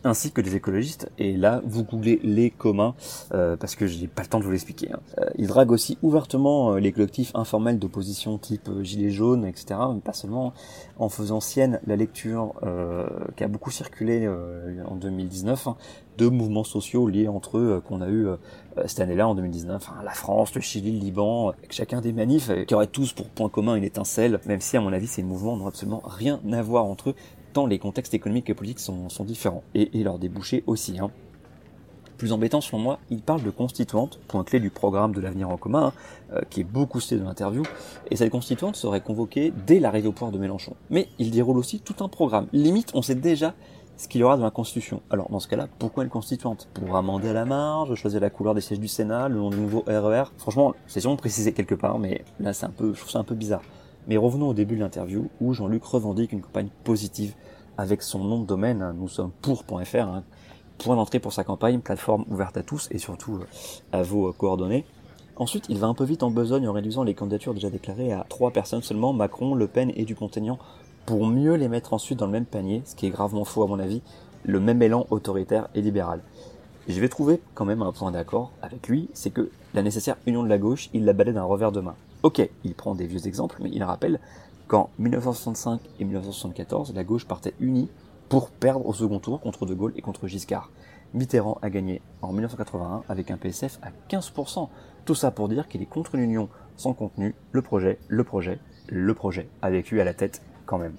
Hein 0.05 0.15
ainsi 0.15 0.31
que 0.31 0.39
des 0.39 0.55
écologistes. 0.55 1.09
Et 1.17 1.35
là, 1.35 1.61
vous 1.65 1.83
googlez 1.83 2.19
les 2.23 2.49
communs, 2.49 2.95
euh, 3.33 3.57
parce 3.57 3.75
que 3.75 3.87
j'ai 3.87 4.07
pas 4.07 4.21
le 4.21 4.27
temps 4.29 4.39
de 4.39 4.45
vous 4.45 4.51
l'expliquer. 4.51 4.91
Hein. 4.93 4.99
Euh, 5.19 5.29
ils 5.37 5.47
draguent 5.47 5.71
aussi 5.71 5.97
ouvertement 6.01 6.73
euh, 6.73 6.79
les 6.79 6.91
collectifs 6.91 7.31
informels 7.35 7.79
d'opposition 7.79 8.37
type 8.37 8.69
Gilets 8.81 9.11
jaunes, 9.11 9.45
etc. 9.45 9.79
Mais 9.93 9.99
pas 9.99 10.13
seulement 10.13 10.53
en 10.97 11.09
faisant 11.09 11.41
sienne 11.41 11.81
la 11.85 11.95
lecture 11.97 12.53
qui 13.35 13.43
a 13.43 13.47
beaucoup 13.47 13.71
circulé 13.71 14.27
en 14.27 14.95
2019 14.95 15.67
hein, 15.67 15.75
de 16.17 16.27
mouvements 16.27 16.63
sociaux 16.63 17.07
liés 17.07 17.27
entre 17.27 17.57
eux 17.57 17.81
qu'on 17.85 18.01
a 18.01 18.07
eu 18.07 18.27
cette 18.85 19.01
année-là 19.01 19.27
en 19.27 19.35
2019. 19.35 19.75
Enfin, 19.75 20.01
la 20.03 20.11
France, 20.11 20.55
le 20.55 20.61
Chili, 20.61 20.91
le 20.93 20.99
Liban, 20.99 21.53
chacun 21.69 21.99
des 21.99 22.13
manifs 22.13 22.49
qui 22.65 22.73
auraient 22.73 22.87
tous 22.87 23.11
pour 23.11 23.27
point 23.27 23.49
commun 23.49 23.75
une 23.75 23.83
étincelle, 23.83 24.39
même 24.45 24.61
si 24.61 24.77
à 24.77 24.81
mon 24.81 24.93
avis 24.93 25.07
ces 25.07 25.23
mouvements 25.23 25.57
n'ont 25.57 25.67
absolument 25.67 26.01
rien 26.05 26.39
à 26.53 26.61
voir 26.61 26.85
entre 26.85 27.09
eux 27.09 27.15
les 27.65 27.79
contextes 27.79 28.13
économiques 28.13 28.49
et 28.49 28.53
politiques 28.53 28.79
sont, 28.79 29.07
différents, 29.21 29.63
et, 29.73 30.03
leurs 30.03 30.19
débouchés 30.19 30.63
aussi. 30.67 30.99
Hein. 30.99 31.11
Plus 32.17 32.31
embêtant 32.31 32.61
selon 32.61 32.79
moi, 32.79 32.99
il 33.09 33.21
parle 33.21 33.43
de 33.43 33.49
constituante, 33.49 34.19
point 34.27 34.43
clé 34.43 34.59
du 34.59 34.69
programme 34.69 35.13
de 35.13 35.21
l'avenir 35.21 35.49
en 35.49 35.57
commun, 35.57 35.87
hein, 35.87 36.33
euh, 36.33 36.41
qui 36.49 36.61
est 36.61 36.65
beaucoup 36.65 36.99
cité 36.99 37.17
dans 37.17 37.25
l'interview, 37.25 37.63
et 38.11 38.15
cette 38.15 38.31
constituante 38.31 38.75
serait 38.75 39.01
convoquée 39.01 39.53
dès 39.65 39.79
l'arrivée 39.79 40.07
au 40.07 40.11
pouvoir 40.11 40.31
de 40.31 40.37
Mélenchon. 40.37 40.75
Mais 40.89 41.07
il 41.19 41.31
déroule 41.31 41.57
aussi 41.57 41.79
tout 41.79 42.03
un 42.03 42.07
programme. 42.07 42.47
Limite, 42.53 42.91
on 42.93 43.01
sait 43.01 43.15
déjà 43.15 43.53
ce 43.97 44.07
qu'il 44.07 44.21
y 44.21 44.23
aura 44.23 44.37
dans 44.37 44.43
la 44.43 44.51
Constitution. 44.51 45.01
Alors 45.09 45.29
dans 45.29 45.39
ce 45.39 45.47
cas-là, 45.47 45.67
pourquoi 45.79 46.03
une 46.03 46.09
constituante? 46.09 46.67
Pour 46.73 46.95
amender 46.95 47.29
à 47.29 47.33
la 47.33 47.45
marge, 47.45 47.95
choisir 47.95 48.19
la 48.19 48.29
couleur 48.29 48.53
des 48.53 48.61
sièges 48.61 48.79
du 48.79 48.87
Sénat, 48.87 49.29
le 49.29 49.35
nom 49.35 49.49
du 49.49 49.57
nouveau 49.57 49.83
RER 49.87 50.23
e 50.23 50.25
Franchement, 50.37 50.73
c'est 50.87 50.99
sûrement 50.99 51.15
précisé 51.15 51.53
quelque 51.53 51.75
part, 51.75 51.99
mais 51.99 52.23
là 52.39 52.53
c'est 52.53 52.65
un 52.65 52.71
peu, 52.71 52.93
je 52.93 52.99
trouve 52.99 53.11
ça 53.11 53.19
un 53.19 53.23
peu 53.23 53.35
bizarre. 53.35 53.61
Mais 54.07 54.17
revenons 54.17 54.49
au 54.49 54.53
début 54.53 54.75
de 54.75 54.81
l'interview 54.81 55.29
où 55.41 55.53
Jean-Luc 55.53 55.83
revendique 55.83 56.31
une 56.31 56.41
campagne 56.41 56.69
positive 56.83 57.33
avec 57.77 58.01
son 58.01 58.23
nom 58.23 58.39
de 58.39 58.45
domaine, 58.45 58.81
hein, 58.81 58.93
nous 58.97 59.07
sommes 59.07 59.31
pour.fr, 59.41 59.95
hein, 59.95 60.23
point 60.77 60.95
d'entrée 60.95 61.19
pour 61.19 61.33
sa 61.33 61.43
campagne, 61.43 61.79
plateforme 61.79 62.25
ouverte 62.29 62.57
à 62.57 62.63
tous 62.63 62.87
et 62.91 62.97
surtout 62.97 63.35
euh, 63.35 63.45
à 63.91 64.03
vos 64.03 64.31
coordonnées. 64.33 64.85
Ensuite, 65.37 65.65
il 65.67 65.77
va 65.79 65.87
un 65.87 65.93
peu 65.93 66.05
vite 66.05 66.23
en 66.23 66.31
besogne 66.31 66.67
en 66.67 66.73
réduisant 66.73 67.03
les 67.03 67.13
candidatures 67.13 67.53
déjà 67.53 67.69
déclarées 67.69 68.13
à 68.13 68.25
trois 68.29 68.51
personnes 68.51 68.81
seulement, 68.81 69.11
Macron, 69.11 69.53
Le 69.53 69.67
Pen 69.67 69.91
et 69.95 70.05
Dupont-Aignan, 70.05 70.57
pour 71.05 71.25
mieux 71.25 71.55
les 71.55 71.67
mettre 71.67 71.93
ensuite 71.93 72.19
dans 72.19 72.25
le 72.25 72.31
même 72.31 72.45
panier, 72.45 72.81
ce 72.85 72.95
qui 72.95 73.05
est 73.05 73.09
gravement 73.09 73.43
faux 73.43 73.63
à 73.63 73.67
mon 73.67 73.79
avis, 73.79 74.01
le 74.43 74.59
même 74.59 74.81
élan 74.81 75.07
autoritaire 75.09 75.67
et 75.75 75.81
libéral. 75.81 76.21
Je 76.87 76.99
vais 76.99 77.09
trouver 77.09 77.41
quand 77.55 77.65
même 77.65 77.81
un 77.81 77.91
point 77.91 78.11
d'accord 78.11 78.51
avec 78.61 78.87
lui, 78.87 79.09
c'est 79.13 79.31
que 79.31 79.49
la 79.73 79.81
nécessaire 79.81 80.17
union 80.27 80.43
de 80.43 80.49
la 80.49 80.59
gauche, 80.59 80.91
il 80.93 81.03
la 81.03 81.13
balaie 81.13 81.33
d'un 81.33 81.43
revers 81.43 81.71
de 81.71 81.81
main. 81.81 81.95
Ok, 82.21 82.47
il 82.63 82.75
prend 82.75 82.93
des 82.93 83.07
vieux 83.07 83.25
exemples, 83.25 83.57
mais 83.59 83.71
il 83.73 83.83
rappelle 83.83 84.19
qu'en 84.67 84.91
1965 84.99 85.81
et 85.99 86.05
1974, 86.05 86.93
la 86.93 87.03
gauche 87.03 87.25
partait 87.25 87.55
unie 87.59 87.89
pour 88.29 88.51
perdre 88.51 88.85
au 88.85 88.93
second 88.93 89.19
tour 89.19 89.41
contre 89.41 89.65
De 89.65 89.73
Gaulle 89.73 89.93
et 89.95 90.03
contre 90.03 90.27
Giscard. 90.27 90.69
Mitterrand 91.15 91.57
a 91.63 91.71
gagné 91.71 92.03
en 92.21 92.31
1981 92.31 93.01
avec 93.09 93.31
un 93.31 93.37
PSF 93.37 93.79
à 93.81 93.89
15%. 94.09 94.69
Tout 95.05 95.15
ça 95.15 95.31
pour 95.31 95.49
dire 95.49 95.67
qu'il 95.67 95.81
est 95.81 95.87
contre 95.87 96.17
l'union 96.17 96.49
sans 96.77 96.93
contenu, 96.93 97.33
le 97.51 97.63
projet, 97.63 97.97
le 98.09 98.23
projet, 98.23 98.59
le 98.89 99.13
projet, 99.15 99.49
avec 99.63 99.89
lui 99.89 100.01
à 100.01 100.03
la 100.03 100.13
tête 100.13 100.43
quand 100.67 100.77
même 100.77 100.95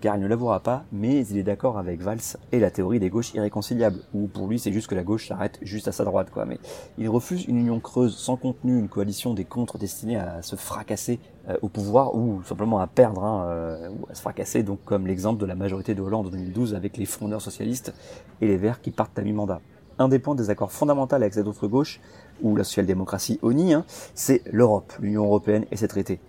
car 0.00 0.16
il 0.16 0.22
ne 0.22 0.26
l'avouera 0.26 0.60
pas, 0.60 0.84
mais 0.92 1.26
il 1.26 1.38
est 1.38 1.42
d'accord 1.42 1.78
avec 1.78 2.00
Valls 2.00 2.20
et 2.52 2.58
la 2.58 2.70
théorie 2.70 3.00
des 3.00 3.10
gauches 3.10 3.32
irréconciliables, 3.34 4.00
où 4.14 4.26
pour 4.26 4.46
lui 4.46 4.58
c'est 4.58 4.72
juste 4.72 4.88
que 4.88 4.94
la 4.94 5.02
gauche 5.02 5.28
s'arrête 5.28 5.58
juste 5.62 5.88
à 5.88 5.92
sa 5.92 6.04
droite, 6.04 6.30
quoi. 6.30 6.44
Mais 6.44 6.58
il 6.98 7.08
refuse 7.08 7.44
une 7.46 7.56
union 7.56 7.80
creuse, 7.80 8.16
sans 8.16 8.36
contenu, 8.36 8.78
une 8.78 8.88
coalition 8.88 9.34
des 9.34 9.44
contres 9.44 9.78
destinés 9.78 10.16
à 10.16 10.42
se 10.42 10.56
fracasser 10.56 11.18
euh, 11.48 11.56
au 11.62 11.68
pouvoir, 11.68 12.14
ou 12.14 12.42
simplement 12.44 12.78
à 12.78 12.86
perdre, 12.86 13.24
hein, 13.24 13.46
euh, 13.48 13.88
ou 13.88 14.06
à 14.10 14.14
se 14.14 14.20
fracasser, 14.20 14.62
donc 14.62 14.80
comme 14.84 15.06
l'exemple 15.06 15.40
de 15.40 15.46
la 15.46 15.54
majorité 15.54 15.94
de 15.94 16.02
Hollande 16.02 16.26
en 16.26 16.30
2012 16.30 16.74
avec 16.74 16.96
les 16.96 17.06
frondeurs 17.06 17.42
socialistes 17.42 17.94
et 18.40 18.46
les 18.46 18.56
Verts 18.56 18.80
qui 18.80 18.90
partent 18.90 19.18
à 19.18 19.22
mi-mandat. 19.22 19.60
Un 19.98 20.08
des 20.08 20.18
points 20.18 20.34
des 20.34 20.50
accords 20.50 20.72
fondamentaux 20.72 21.16
avec 21.16 21.32
cette 21.32 21.46
autre 21.46 21.68
gauche, 21.68 22.00
ou 22.42 22.54
la 22.54 22.64
social-démocratie 22.64 23.38
ONI, 23.42 23.72
hein, 23.72 23.84
c'est 24.14 24.42
l'Europe, 24.52 24.92
l'Union 25.00 25.24
Européenne 25.24 25.64
et 25.70 25.76
ses 25.76 25.88
traités. 25.88 26.20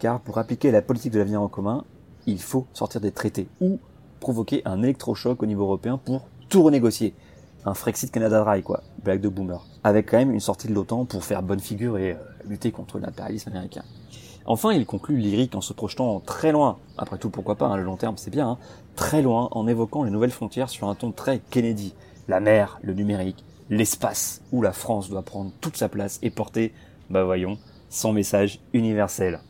Car 0.00 0.20
pour 0.20 0.38
appliquer 0.38 0.72
la 0.72 0.82
politique 0.82 1.12
de 1.12 1.18
l'avenir 1.18 1.40
en 1.40 1.48
commun, 1.48 1.84
il 2.26 2.40
faut 2.40 2.66
sortir 2.72 3.00
des 3.00 3.12
traités 3.12 3.48
ou 3.60 3.78
provoquer 4.20 4.62
un 4.64 4.82
électrochoc 4.82 5.42
au 5.42 5.46
niveau 5.46 5.64
européen 5.64 5.98
pour 5.98 6.28
tout 6.48 6.62
renégocier. 6.62 7.14
Un 7.64 7.74
Frexit 7.74 8.10
Canada 8.10 8.42
Dry, 8.44 8.62
quoi. 8.62 8.82
Blague 9.04 9.20
de 9.20 9.28
boomer. 9.28 9.64
Avec 9.84 10.10
quand 10.10 10.18
même 10.18 10.32
une 10.32 10.40
sortie 10.40 10.68
de 10.68 10.74
l'OTAN 10.74 11.04
pour 11.04 11.24
faire 11.24 11.42
bonne 11.42 11.60
figure 11.60 11.96
et 11.98 12.12
euh, 12.12 12.16
lutter 12.44 12.72
contre 12.72 12.98
l'impérialisme 12.98 13.50
américain. 13.50 13.84
Enfin, 14.44 14.72
il 14.72 14.84
conclut 14.84 15.16
lyrique 15.16 15.54
en 15.54 15.60
se 15.60 15.72
projetant 15.72 16.18
très 16.20 16.50
loin. 16.50 16.78
Après 16.98 17.18
tout, 17.18 17.30
pourquoi 17.30 17.54
pas, 17.54 17.66
hein, 17.66 17.76
le 17.76 17.84
long 17.84 17.96
terme, 17.96 18.16
c'est 18.16 18.30
bien. 18.30 18.48
Hein, 18.48 18.58
très 18.96 19.22
loin, 19.22 19.48
en 19.52 19.68
évoquant 19.68 20.02
les 20.02 20.10
nouvelles 20.10 20.32
frontières 20.32 20.68
sur 20.70 20.88
un 20.88 20.94
ton 20.96 21.12
très 21.12 21.38
Kennedy. 21.38 21.94
La 22.28 22.40
mer, 22.40 22.78
le 22.82 22.94
numérique, 22.94 23.44
l'espace, 23.70 24.42
où 24.50 24.62
la 24.62 24.72
France 24.72 25.08
doit 25.08 25.22
prendre 25.22 25.52
toute 25.60 25.76
sa 25.76 25.88
place 25.88 26.18
et 26.22 26.30
porter, 26.30 26.72
bah 27.10 27.24
voyons, 27.24 27.58
son 27.88 28.12
message 28.12 28.60
universel. 28.72 29.40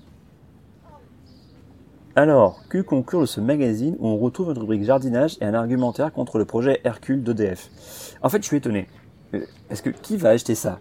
Alors, 2.15 2.61
que 2.69 2.83
conclure 2.83 3.23
de 3.23 3.27
ce 3.27 3.41
magazine 3.41 3.97
où 3.99 4.07
on 4.07 4.19
retrouve 4.19 4.51
une 4.51 4.59
rubrique 4.59 4.85
jardinage 4.85 5.39
et 5.41 5.47
un 5.47 5.55
argumentaire 5.55 6.13
contre 6.13 6.37
le 6.37 6.45
projet 6.45 6.79
Hercule 6.85 7.23
d'EDF 7.23 7.71
En 8.23 8.29
fait, 8.29 8.43
je 8.43 8.49
suis 8.49 8.59
étonné. 8.59 8.87
Est-ce 9.71 9.81
que 9.81 9.89
qui 9.89 10.19
va 10.19 10.29
acheter 10.29 10.55
ça? 10.55 10.79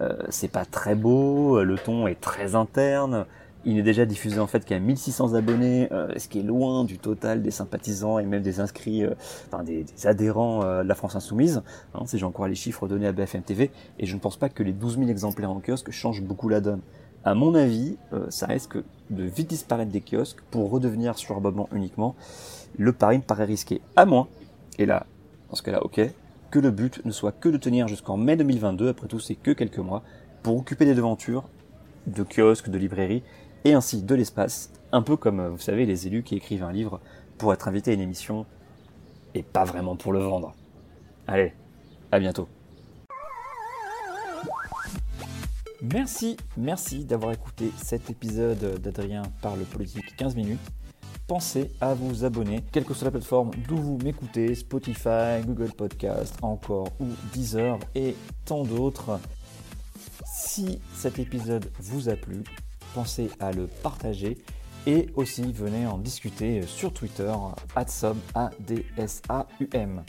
Euh, 0.00 0.16
C'est 0.28 0.50
pas 0.50 0.64
très 0.64 0.96
beau, 0.96 1.62
le 1.62 1.76
ton 1.76 2.08
est 2.08 2.20
très 2.20 2.56
interne. 2.56 3.26
Il 3.64 3.78
est 3.78 3.84
déjà 3.84 4.04
diffusé 4.06 4.40
en 4.40 4.48
fait 4.48 4.64
qu'à 4.64 4.80
1600 4.80 5.34
abonnés, 5.34 5.86
euh, 5.92 6.08
ce 6.16 6.26
qui 6.26 6.40
est 6.40 6.42
loin 6.42 6.82
du 6.82 6.98
total 6.98 7.42
des 7.42 7.52
sympathisants 7.52 8.18
et 8.18 8.26
même 8.26 8.42
des 8.42 8.58
inscrits, 8.58 9.04
euh, 9.04 9.14
enfin 9.46 9.62
des, 9.62 9.86
adhérents 10.02 10.64
de 10.64 10.88
la 10.88 10.94
France 10.96 11.14
Insoumise, 11.14 11.62
hein, 11.94 12.02
si 12.06 12.18
j'en 12.18 12.32
crois 12.32 12.48
les 12.48 12.56
chiffres 12.56 12.88
donnés 12.88 13.06
à 13.06 13.12
BFM 13.12 13.42
TV. 13.42 13.70
Et 14.00 14.06
je 14.06 14.16
ne 14.16 14.20
pense 14.20 14.36
pas 14.36 14.48
que 14.48 14.64
les 14.64 14.72
12 14.72 14.98
000 14.98 15.10
exemplaires 15.10 15.52
en 15.52 15.60
kiosque 15.60 15.92
changent 15.92 16.22
beaucoup 16.22 16.48
la 16.48 16.60
donne 16.60 16.80
à 17.24 17.34
mon 17.34 17.54
avis, 17.54 17.96
euh, 18.12 18.26
ça 18.30 18.46
risque 18.46 18.76
de 19.10 19.22
vite 19.22 19.48
disparaître 19.48 19.92
des 19.92 20.00
kiosques 20.00 20.40
pour 20.50 20.70
redevenir 20.70 21.16
sur 21.18 21.36
abonnement 21.36 21.68
uniquement. 21.72 22.16
Le 22.78 22.92
pari 22.92 23.18
me 23.18 23.22
paraît 23.22 23.44
risqué. 23.44 23.80
À 23.96 24.06
moins, 24.06 24.28
et 24.78 24.86
là, 24.86 25.06
dans 25.50 25.56
ce 25.56 25.62
cas-là, 25.62 25.84
ok, 25.84 26.00
que 26.50 26.58
le 26.58 26.70
but 26.70 27.04
ne 27.04 27.10
soit 27.12 27.32
que 27.32 27.48
de 27.48 27.56
tenir 27.56 27.88
jusqu'en 27.88 28.16
mai 28.16 28.36
2022, 28.36 28.88
après 28.88 29.06
tout 29.06 29.20
c'est 29.20 29.34
que 29.34 29.52
quelques 29.52 29.78
mois, 29.78 30.02
pour 30.42 30.56
occuper 30.56 30.84
des 30.84 30.94
devantures 30.94 31.44
de 32.06 32.24
kiosques, 32.24 32.68
de 32.68 32.78
librairies, 32.78 33.22
et 33.64 33.74
ainsi 33.74 34.02
de 34.02 34.14
l'espace, 34.14 34.72
un 34.90 35.02
peu 35.02 35.16
comme, 35.16 35.46
vous 35.46 35.58
savez, 35.58 35.86
les 35.86 36.06
élus 36.08 36.24
qui 36.24 36.34
écrivent 36.34 36.64
un 36.64 36.72
livre 36.72 37.00
pour 37.38 37.52
être 37.52 37.68
invités 37.68 37.92
à 37.92 37.94
une 37.94 38.00
émission, 38.00 38.46
et 39.34 39.42
pas 39.42 39.64
vraiment 39.64 39.94
pour 39.94 40.12
le 40.12 40.18
vendre. 40.18 40.54
Allez, 41.28 41.52
à 42.10 42.18
bientôt. 42.18 42.48
Merci, 45.90 46.36
merci 46.56 47.04
d'avoir 47.04 47.32
écouté 47.32 47.72
cet 47.76 48.08
épisode 48.08 48.80
d'Adrien 48.80 49.22
parle 49.40 49.64
politique 49.64 50.14
15 50.16 50.36
minutes. 50.36 50.60
Pensez 51.26 51.72
à 51.80 51.92
vous 51.92 52.24
abonner, 52.24 52.62
quelle 52.70 52.84
que 52.84 52.94
soit 52.94 53.06
la 53.06 53.10
plateforme 53.10 53.50
d'où 53.66 53.76
vous 53.76 53.98
m'écoutez, 53.98 54.54
Spotify, 54.54 55.42
Google 55.44 55.72
Podcast, 55.72 56.36
encore 56.40 56.86
ou 57.00 57.06
Deezer 57.32 57.80
et 57.96 58.14
tant 58.44 58.62
d'autres. 58.62 59.18
Si 60.24 60.80
cet 60.94 61.18
épisode 61.18 61.68
vous 61.80 62.08
a 62.08 62.14
plu, 62.14 62.44
pensez 62.94 63.28
à 63.40 63.50
le 63.50 63.66
partager 63.66 64.38
et 64.86 65.08
aussi 65.16 65.52
venez 65.52 65.88
en 65.88 65.98
discuter 65.98 66.62
sur 66.62 66.92
Twitter, 66.92 67.32
adsum, 67.74 68.20
A-D-S-A-U-M. 68.36 70.04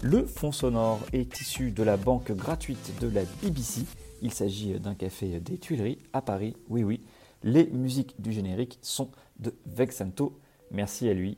Le 0.00 0.24
fond 0.24 0.52
sonore 0.52 1.00
est 1.12 1.38
issu 1.38 1.70
de 1.70 1.82
la 1.82 1.98
banque 1.98 2.32
gratuite 2.32 2.98
de 2.98 3.08
la 3.08 3.24
BBC 3.42 3.84
il 4.22 4.32
s'agit 4.32 4.78
d'un 4.80 4.94
café 4.94 5.40
des 5.40 5.58
Tuileries 5.58 5.98
à 6.12 6.22
Paris. 6.22 6.56
Oui, 6.68 6.84
oui, 6.84 7.00
les 7.42 7.66
musiques 7.66 8.20
du 8.20 8.32
générique 8.32 8.78
sont 8.80 9.10
de 9.38 9.52
Vexanto. 9.66 10.38
Merci 10.70 11.08
à 11.08 11.14
lui. 11.14 11.36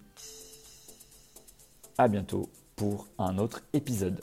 À 1.98 2.08
bientôt 2.08 2.48
pour 2.76 3.08
un 3.18 3.38
autre 3.38 3.62
épisode. 3.72 4.20